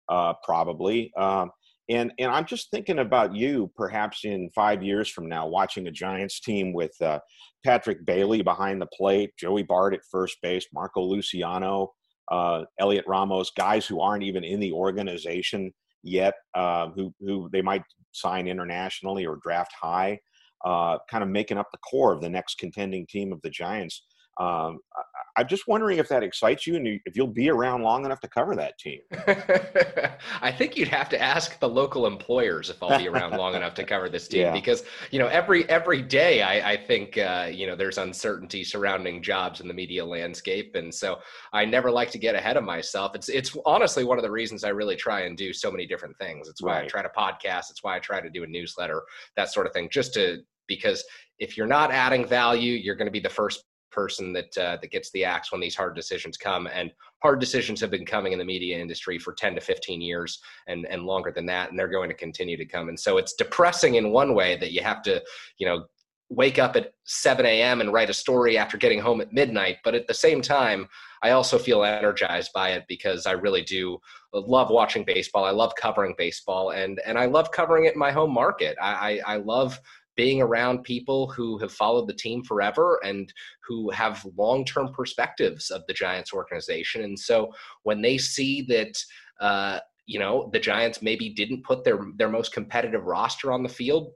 uh, 0.09 0.33
probably. 0.43 1.13
Um, 1.15 1.51
and 1.89 2.13
and 2.19 2.31
I'm 2.31 2.45
just 2.45 2.69
thinking 2.69 2.99
about 2.99 3.35
you, 3.35 3.71
perhaps 3.75 4.23
in 4.23 4.49
five 4.53 4.83
years 4.83 5.09
from 5.09 5.27
now, 5.27 5.47
watching 5.47 5.87
a 5.87 5.91
Giants 5.91 6.39
team 6.39 6.71
with 6.71 6.93
uh, 7.01 7.19
Patrick 7.65 8.05
Bailey 8.05 8.41
behind 8.43 8.81
the 8.81 8.87
plate, 8.87 9.31
Joey 9.37 9.63
Bart 9.63 9.93
at 9.93 10.01
first 10.11 10.37
base, 10.41 10.67
Marco 10.71 11.01
Luciano, 11.01 11.91
uh, 12.31 12.63
Heliot 12.79 13.05
Ramos, 13.07 13.51
guys 13.57 13.87
who 13.87 14.01
aren't 14.01 14.23
even 14.23 14.43
in 14.43 14.59
the 14.59 14.71
organization 14.71 15.73
yet, 16.03 16.35
uh, 16.53 16.89
who 16.89 17.13
who 17.19 17.49
they 17.51 17.61
might 17.61 17.83
sign 18.11 18.47
internationally 18.47 19.25
or 19.25 19.39
draft 19.41 19.71
high, 19.79 20.19
uh, 20.65 20.99
kind 21.09 21.23
of 21.23 21.29
making 21.29 21.57
up 21.57 21.67
the 21.71 21.79
core 21.79 22.13
of 22.13 22.21
the 22.21 22.29
next 22.29 22.59
contending 22.59 23.07
team 23.07 23.33
of 23.33 23.41
the 23.41 23.49
Giants. 23.49 24.05
Um, 24.39 24.79
I, 24.95 25.01
I'm 25.41 25.47
just 25.47 25.67
wondering 25.67 25.99
if 25.99 26.07
that 26.09 26.23
excites 26.23 26.65
you 26.67 26.75
and 26.75 26.85
you, 26.85 26.99
if 27.05 27.15
you'll 27.15 27.27
be 27.27 27.49
around 27.49 27.81
long 27.81 28.03
enough 28.05 28.19
to 28.21 28.27
cover 28.27 28.55
that 28.55 28.77
team. 28.77 28.99
I 30.41 30.51
think 30.51 30.75
you'd 30.75 30.87
have 30.89 31.09
to 31.09 31.21
ask 31.21 31.59
the 31.59 31.69
local 31.69 32.07
employers 32.07 32.69
if 32.69 32.81
I'll 32.83 32.97
be 32.97 33.07
around 33.07 33.37
long 33.37 33.55
enough 33.55 33.73
to 33.75 33.83
cover 33.83 34.09
this 34.09 34.27
team 34.29 34.41
Yeah. 34.41 34.53
because 34.53 34.83
you 35.11 35.19
know 35.19 35.27
every 35.27 35.67
every 35.69 36.01
day 36.01 36.41
I, 36.41 36.71
I 36.71 36.77
think 36.77 37.17
uh, 37.17 37.49
you 37.51 37.67
know 37.67 37.75
there's 37.75 37.97
uncertainty 37.97 38.63
surrounding 38.63 39.21
jobs 39.21 39.61
in 39.61 39.67
the 39.67 39.73
media 39.73 40.03
landscape 40.03 40.75
and 40.75 40.93
so 40.93 41.19
I 41.53 41.65
never 41.65 41.91
like 41.91 42.11
to 42.11 42.17
get 42.17 42.35
ahead 42.35 42.57
of 42.57 42.63
myself. 42.63 43.15
It's 43.15 43.29
it's 43.29 43.55
honestly 43.65 44.03
one 44.03 44.17
of 44.17 44.23
the 44.23 44.31
reasons 44.31 44.63
I 44.63 44.69
really 44.69 44.95
try 44.95 45.21
and 45.21 45.37
do 45.37 45.53
so 45.53 45.71
many 45.71 45.85
different 45.85 46.17
things. 46.17 46.47
It's 46.49 46.61
why 46.61 46.81
I 46.81 46.85
try 46.85 47.01
to 47.01 47.09
podcast. 47.09 47.69
It's 47.71 47.83
why 47.83 47.95
I 47.95 47.99
try 47.99 48.19
to 48.21 48.29
do 48.29 48.43
a 48.43 48.47
newsletter, 48.47 49.03
that 49.35 49.51
sort 49.53 49.67
of 49.67 49.73
thing, 49.73 49.89
just 49.91 50.13
to 50.15 50.37
because 50.67 51.03
if 51.39 51.57
you're 51.57 51.65
not 51.67 51.91
adding 51.91 52.25
value, 52.27 52.73
you're 52.73 52.95
going 52.95 53.07
to 53.07 53.11
be 53.11 53.19
the 53.19 53.29
first 53.29 53.63
person 53.91 54.33
that 54.33 54.57
uh, 54.57 54.77
that 54.81 54.91
gets 54.91 55.11
the 55.11 55.23
axe 55.23 55.51
when 55.51 55.61
these 55.61 55.75
hard 55.75 55.95
decisions 55.95 56.37
come 56.37 56.67
and 56.67 56.91
hard 57.21 57.39
decisions 57.39 57.81
have 57.81 57.91
been 57.91 58.05
coming 58.05 58.33
in 58.33 58.39
the 58.39 58.45
media 58.45 58.77
industry 58.77 59.17
for 59.17 59.33
10 59.33 59.55
to 59.55 59.61
15 59.61 60.01
years 60.01 60.39
and 60.67 60.85
and 60.87 61.03
longer 61.03 61.31
than 61.31 61.45
that 61.45 61.69
and 61.69 61.77
they're 61.77 61.87
going 61.87 62.09
to 62.09 62.15
continue 62.15 62.57
to 62.57 62.65
come 62.65 62.89
and 62.89 62.99
so 62.99 63.17
it's 63.17 63.33
depressing 63.33 63.95
in 63.95 64.11
one 64.11 64.33
way 64.33 64.57
that 64.57 64.71
you 64.71 64.81
have 64.81 65.01
to 65.01 65.21
you 65.57 65.67
know 65.67 65.85
wake 66.29 66.59
up 66.59 66.75
at 66.75 66.93
7 67.05 67.45
a.m 67.45 67.81
and 67.81 67.91
write 67.91 68.09
a 68.09 68.13
story 68.13 68.57
after 68.57 68.77
getting 68.77 68.99
home 68.99 69.19
at 69.19 69.33
midnight 69.33 69.77
but 69.83 69.95
at 69.95 70.07
the 70.07 70.13
same 70.13 70.41
time 70.41 70.87
i 71.23 71.31
also 71.31 71.57
feel 71.57 71.83
energized 71.83 72.51
by 72.53 72.69
it 72.69 72.85
because 72.87 73.25
i 73.25 73.31
really 73.31 73.63
do 73.63 73.97
love 74.31 74.69
watching 74.69 75.03
baseball 75.03 75.43
i 75.43 75.49
love 75.49 75.73
covering 75.75 76.13
baseball 76.19 76.69
and 76.69 76.99
and 77.03 77.17
i 77.17 77.25
love 77.25 77.51
covering 77.51 77.85
it 77.85 77.93
in 77.93 77.99
my 77.99 78.11
home 78.11 78.31
market. 78.31 78.77
I 78.79 79.21
i, 79.25 79.33
I 79.33 79.35
love 79.37 79.79
being 80.19 80.41
around 80.41 80.83
people 80.83 81.29
who 81.29 81.57
have 81.59 81.71
followed 81.71 82.05
the 82.05 82.13
team 82.13 82.43
forever 82.43 82.99
and 83.05 83.31
who 83.65 83.89
have 83.91 84.27
long-term 84.35 84.91
perspectives 84.91 85.71
of 85.71 85.81
the 85.87 85.93
Giants 85.93 86.33
organization. 86.33 87.03
And 87.05 87.17
so 87.17 87.53
when 87.83 88.01
they 88.01 88.17
see 88.17 88.63
that, 88.63 89.01
uh, 89.39 89.79
you 90.07 90.19
know, 90.19 90.49
the 90.51 90.59
Giants 90.59 91.01
maybe 91.01 91.29
didn't 91.29 91.63
put 91.63 91.85
their 91.85 91.99
their 92.17 92.27
most 92.27 92.51
competitive 92.51 93.05
roster 93.05 93.53
on 93.53 93.63
the 93.63 93.69
field 93.69 94.11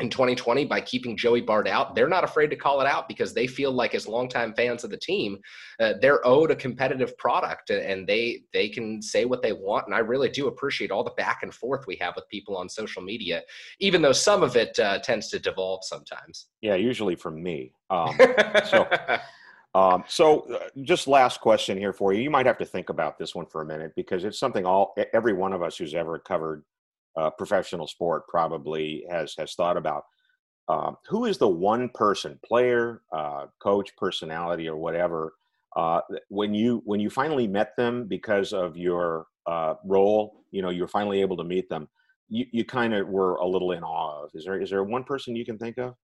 in 0.00 0.10
2020 0.10 0.64
by 0.64 0.80
keeping 0.80 1.16
Joey 1.16 1.40
Bart 1.40 1.68
out, 1.68 1.94
they're 1.94 2.08
not 2.08 2.24
afraid 2.24 2.48
to 2.48 2.56
call 2.56 2.80
it 2.80 2.86
out 2.86 3.06
because 3.08 3.32
they 3.32 3.46
feel 3.46 3.70
like 3.70 3.94
as 3.94 4.08
longtime 4.08 4.52
fans 4.54 4.82
of 4.82 4.90
the 4.90 4.96
team, 4.96 5.38
uh, 5.78 5.94
they're 6.00 6.26
owed 6.26 6.50
a 6.50 6.56
competitive 6.56 7.16
product 7.16 7.70
and 7.70 8.06
they 8.06 8.42
they 8.52 8.68
can 8.68 9.00
say 9.00 9.24
what 9.24 9.40
they 9.40 9.52
want. 9.52 9.86
And 9.86 9.94
I 9.94 10.00
really 10.00 10.28
do 10.28 10.48
appreciate 10.48 10.90
all 10.90 11.04
the 11.04 11.12
back 11.12 11.40
and 11.42 11.54
forth 11.54 11.86
we 11.86 11.96
have 12.00 12.16
with 12.16 12.28
people 12.28 12.56
on 12.56 12.68
social 12.68 13.02
media, 13.02 13.42
even 13.78 14.02
though 14.02 14.12
some 14.12 14.42
of 14.42 14.56
it 14.56 14.76
uh, 14.80 14.98
tends 14.98 15.28
to 15.28 15.38
devolve 15.38 15.84
sometimes. 15.84 16.46
Yeah, 16.60 16.74
usually 16.74 17.14
from 17.14 17.42
me. 17.42 17.72
Um, 17.90 18.18
So- 18.68 18.88
Um, 19.76 20.04
so, 20.06 20.42
uh, 20.54 20.68
just 20.84 21.08
last 21.08 21.40
question 21.40 21.76
here 21.76 21.92
for 21.92 22.12
you. 22.12 22.22
You 22.22 22.30
might 22.30 22.46
have 22.46 22.58
to 22.58 22.64
think 22.64 22.90
about 22.90 23.18
this 23.18 23.34
one 23.34 23.44
for 23.46 23.60
a 23.60 23.66
minute 23.66 23.90
because 23.96 24.22
it's 24.22 24.38
something 24.38 24.64
all 24.64 24.94
every 25.12 25.32
one 25.32 25.52
of 25.52 25.64
us 25.64 25.76
who's 25.76 25.96
ever 25.96 26.16
covered 26.20 26.62
uh, 27.16 27.30
professional 27.30 27.86
sport 27.86 28.26
probably 28.28 29.04
has 29.10 29.34
has 29.38 29.54
thought 29.54 29.76
about. 29.76 30.04
Um, 30.68 30.96
who 31.06 31.26
is 31.26 31.36
the 31.36 31.48
one 31.48 31.90
person, 31.90 32.38
player, 32.44 33.02
uh, 33.12 33.46
coach, 33.60 33.94
personality, 33.96 34.66
or 34.66 34.76
whatever, 34.76 35.34
uh, 35.76 36.00
when 36.28 36.54
you 36.54 36.82
when 36.84 37.00
you 37.00 37.10
finally 37.10 37.46
met 37.46 37.76
them 37.76 38.06
because 38.06 38.52
of 38.52 38.76
your 38.76 39.26
uh, 39.46 39.74
role, 39.84 40.44
you 40.50 40.62
know, 40.62 40.70
you're 40.70 40.88
finally 40.88 41.20
able 41.20 41.36
to 41.36 41.44
meet 41.44 41.68
them. 41.68 41.88
You, 42.28 42.46
you 42.52 42.64
kind 42.64 42.94
of 42.94 43.08
were 43.08 43.36
a 43.36 43.46
little 43.46 43.72
in 43.72 43.82
awe 43.82 44.24
of. 44.24 44.30
Is 44.34 44.44
there 44.44 44.60
is 44.60 44.70
there 44.70 44.84
one 44.84 45.04
person 45.04 45.36
you 45.36 45.44
can 45.44 45.58
think 45.58 45.78
of? 45.78 45.94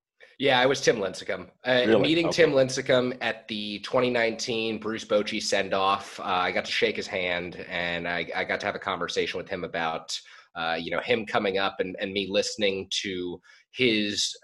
Yeah, 0.40 0.58
I 0.58 0.64
was 0.64 0.80
Tim 0.80 0.96
Lincecum. 0.96 1.48
Uh, 1.66 1.84
Really? 1.86 2.00
Meeting 2.00 2.28
Okay. 2.28 2.44
Tim 2.44 2.52
Lincecum 2.52 3.14
at 3.20 3.46
the 3.48 3.78
2019 3.80 4.78
Bruce 4.78 5.04
Bochy 5.04 5.40
send 5.40 5.74
off, 5.74 6.18
uh, 6.18 6.22
I 6.22 6.50
got 6.50 6.64
to 6.64 6.72
shake 6.72 6.96
his 6.96 7.06
hand 7.06 7.56
and 7.68 8.08
I, 8.08 8.26
I 8.34 8.44
got 8.44 8.58
to 8.60 8.66
have 8.66 8.74
a 8.74 8.78
conversation 8.78 9.36
with 9.36 9.50
him 9.50 9.64
about, 9.64 10.18
uh, 10.56 10.78
you 10.80 10.92
know, 10.92 11.00
him 11.00 11.26
coming 11.26 11.58
up 11.58 11.76
and, 11.80 11.94
and 12.00 12.14
me 12.14 12.26
listening 12.30 12.88
to 13.02 13.38
his 13.72 14.34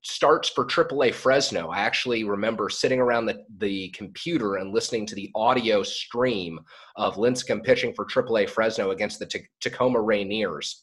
starts 0.00 0.48
for 0.48 0.64
AAA 0.64 1.12
Fresno. 1.12 1.68
I 1.68 1.80
actually 1.80 2.24
remember 2.24 2.70
sitting 2.70 2.98
around 2.98 3.26
the, 3.26 3.44
the 3.58 3.90
computer 3.90 4.54
and 4.54 4.72
listening 4.72 5.04
to 5.04 5.14
the 5.14 5.30
audio 5.34 5.82
stream 5.82 6.60
of 6.96 7.16
Lincecum 7.16 7.62
pitching 7.62 7.92
for 7.92 8.06
AAA 8.06 8.48
Fresno 8.48 8.92
against 8.92 9.18
the 9.18 9.26
T- 9.26 9.46
Tacoma 9.60 9.98
Rainiers. 9.98 10.76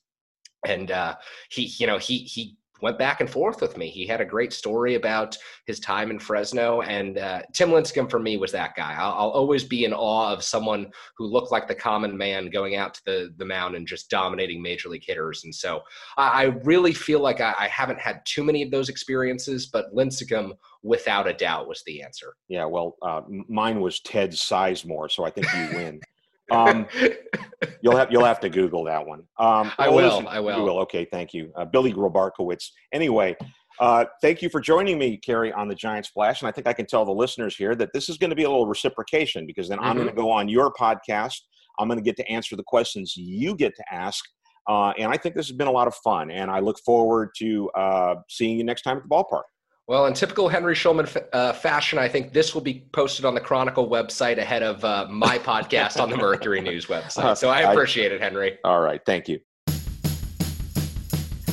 And 0.64 0.92
uh, 0.92 1.16
he, 1.50 1.74
you 1.80 1.88
know, 1.88 1.98
he 1.98 2.20
he 2.20 2.59
went 2.82 2.98
back 2.98 3.22
and 3.22 3.30
forth 3.30 3.62
with 3.62 3.78
me. 3.78 3.90
He 3.90 4.06
had 4.06 4.22
a 4.22 4.26
great 4.26 4.54
story 4.54 4.96
about 4.96 5.38
his 5.66 5.80
time 5.80 6.12
in 6.12 6.20
Fresno, 6.20 6.82
and 6.82 7.18
uh, 7.18 7.42
Tim 7.54 7.70
Lincecum 7.70 8.10
for 8.10 8.20
me 8.20 8.38
was 8.38 8.52
that 8.52 8.76
guy. 8.76 8.96
I'll, 8.98 9.14
I'll 9.14 9.30
always 9.30 9.64
be 9.64 9.86
in 9.86 9.94
awe 9.94 10.34
of 10.34 10.44
someone 10.44 10.92
who 11.18 11.26
looked 11.26 11.52
like 11.52 11.68
the 11.68 11.76
common 11.76 12.18
man 12.18 12.50
going 12.50 12.76
out 12.76 12.94
to 12.96 13.02
the 13.06 13.34
the 13.38 13.46
mound 13.46 13.76
and 13.76 13.88
just 13.88 14.10
dominating 14.10 14.62
major 14.62 14.90
league 14.90 15.04
hitters. 15.06 15.44
And 15.44 15.54
so 15.54 15.82
I, 16.18 16.28
I 16.28 16.44
really 16.64 16.94
feel 16.94 17.20
like 17.20 17.42
I, 17.42 17.54
I 17.60 17.68
haven't 17.68 18.00
had 18.00 18.22
too 18.26 18.44
many 18.44 18.64
of 18.64 18.72
those 18.72 18.90
experiences, 18.90 19.68
but 19.68 19.94
Lincecum, 19.94 20.54
without 20.84 21.28
a 21.28 21.34
doubt, 21.34 21.68
was 21.68 21.84
the 21.86 22.02
answer. 22.02 22.36
Yeah, 22.48 22.66
well, 22.66 22.98
uh, 23.02 23.22
mine 23.48 23.82
was 23.82 24.00
Ted 24.02 24.32
Sizemore, 24.32 25.12
so 25.12 25.24
I 25.24 25.30
think 25.30 25.48
you 25.54 25.78
win. 25.78 26.02
Um, 26.52 26.88
you'll 27.82 27.96
have 27.98 28.12
you'll 28.12 28.26
have 28.26 28.40
to 28.42 28.50
Google 28.50 28.84
that 28.86 29.06
one. 29.06 29.20
Um, 29.38 29.72
I 29.78 29.90
well, 29.90 30.22
will, 30.22 30.28
I 30.28 30.40
will. 30.40 30.64
Will. 30.64 30.80
Okay, 30.80 31.06
thank 31.12 31.34
you, 31.34 31.52
uh, 31.56 31.66
Billy 31.66 31.94
Grobarkowitz. 31.94 32.70
Anyway, 32.94 33.36
uh, 33.80 34.06
thank 34.22 34.42
you 34.42 34.50
for 34.50 34.60
joining 34.60 34.98
me, 34.98 35.18
Kerry, 35.18 35.54
on 35.54 35.68
the 35.68 35.76
Giant 35.76 36.06
Splash. 36.06 36.42
And 36.42 36.48
I 36.50 36.52
think 36.52 36.68
I 36.68 36.74
can 36.74 36.86
tell 36.86 37.06
the 37.06 37.12
listeners 37.12 37.56
here 37.56 37.76
that 37.76 37.90
this 37.94 38.10
is 38.10 38.18
going 38.18 38.30
to 38.30 38.36
be 38.36 38.44
a 38.44 38.50
little 38.50 38.68
reciprocation 38.68 39.46
because 39.46 39.70
then 39.70 39.80
I'm 39.80 39.90
Mm-hmm. 39.90 39.98
going 39.98 40.10
to 40.10 40.16
go 40.16 40.32
on 40.32 40.50
your 40.50 40.72
podcast. 40.74 41.40
I'm 41.80 41.88
going 41.88 41.98
to 42.00 42.04
get 42.04 42.18
to 42.18 42.30
answer 42.30 42.56
the 42.56 42.64
questions 42.64 43.16
you 43.16 43.56
get 43.56 43.76
to 43.76 43.84
ask. 43.92 44.24
Uh, 44.68 44.90
and 45.00 45.12
I 45.12 45.18
think 45.18 45.34
this 45.34 45.48
has 45.48 45.56
been 45.56 45.68
a 45.68 45.72
lot 45.72 45.88
of 45.88 45.96
fun, 45.96 46.30
and 46.30 46.52
I 46.52 46.60
look 46.60 46.78
forward 46.86 47.30
to 47.38 47.70
uh, 47.72 48.16
seeing 48.30 48.58
you 48.58 48.64
next 48.64 48.84
time 48.84 48.98
at 48.98 49.04
the 49.04 49.10
ballpark. 49.10 49.44
Well, 49.90 50.06
in 50.06 50.14
typical 50.14 50.48
Henry 50.50 50.76
Schulman 50.76 51.08
fa- 51.08 51.36
uh, 51.36 51.52
fashion, 51.52 51.98
I 51.98 52.08
think 52.08 52.32
this 52.32 52.54
will 52.54 52.62
be 52.62 52.86
posted 52.92 53.26
on 53.26 53.34
the 53.34 53.42
Chronicle 53.42 53.90
website 53.90 54.38
ahead 54.38 54.62
of 54.62 54.86
uh, 54.86 55.08
my 55.10 55.40
podcast 55.40 56.00
on 56.00 56.12
the 56.12 56.18
Mercury 56.18 56.62
News 56.62 56.86
website. 56.86 57.38
So 57.38 57.50
I 57.50 57.62
I- 57.62 57.72
appreciate 57.72 58.12
it, 58.12 58.22
Henry. 58.22 58.60
All 58.64 58.82
right, 58.82 59.02
thank 59.04 59.28
you. 59.28 59.40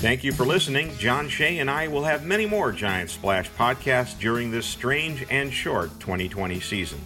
Thank 0.03 0.23
you 0.23 0.33
for 0.33 0.45
listening. 0.45 0.95
John 0.99 1.31
Shea 1.31 1.61
and 1.61 1.71
I 1.71 1.89
will 1.89 2.05
have 2.05 2.27
many 2.27 2.45
more 2.45 2.73
Giant 2.73 3.09
Splash 3.09 3.49
podcasts 3.53 4.19
during 4.21 4.51
this 4.51 4.67
strange 4.67 5.25
and 5.31 5.51
short 5.51 5.99
2020 6.01 6.61
season. 6.61 7.01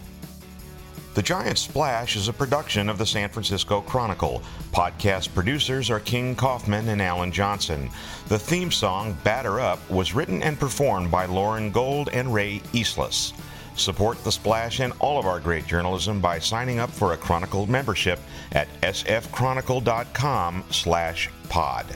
The 1.12 1.22
Giant 1.22 1.58
Splash 1.58 2.14
is 2.14 2.28
a 2.28 2.32
production 2.32 2.88
of 2.88 2.96
the 2.96 3.04
San 3.04 3.28
Francisco 3.30 3.80
Chronicle. 3.80 4.42
Podcast 4.72 5.34
producers 5.34 5.90
are 5.90 5.98
King 5.98 6.36
Kaufman 6.36 6.88
and 6.88 7.02
Alan 7.02 7.32
Johnson. 7.32 7.90
The 8.28 8.38
theme 8.38 8.70
song, 8.70 9.18
Batter 9.24 9.58
Up, 9.58 9.78
was 9.90 10.14
written 10.14 10.40
and 10.40 10.58
performed 10.58 11.10
by 11.10 11.26
Lauren 11.26 11.72
Gold 11.72 12.10
and 12.12 12.32
Ray 12.32 12.62
Eastless. 12.72 13.32
Support 13.74 14.22
The 14.22 14.30
Splash 14.30 14.78
and 14.78 14.92
all 15.00 15.18
of 15.18 15.26
our 15.26 15.40
great 15.40 15.66
journalism 15.66 16.20
by 16.20 16.38
signing 16.38 16.78
up 16.78 16.90
for 16.90 17.12
a 17.12 17.16
Chronicle 17.16 17.66
membership 17.66 18.20
at 18.52 18.68
sfchronicle.com 18.82 20.64
slash 20.70 21.28
pod. 21.48 21.86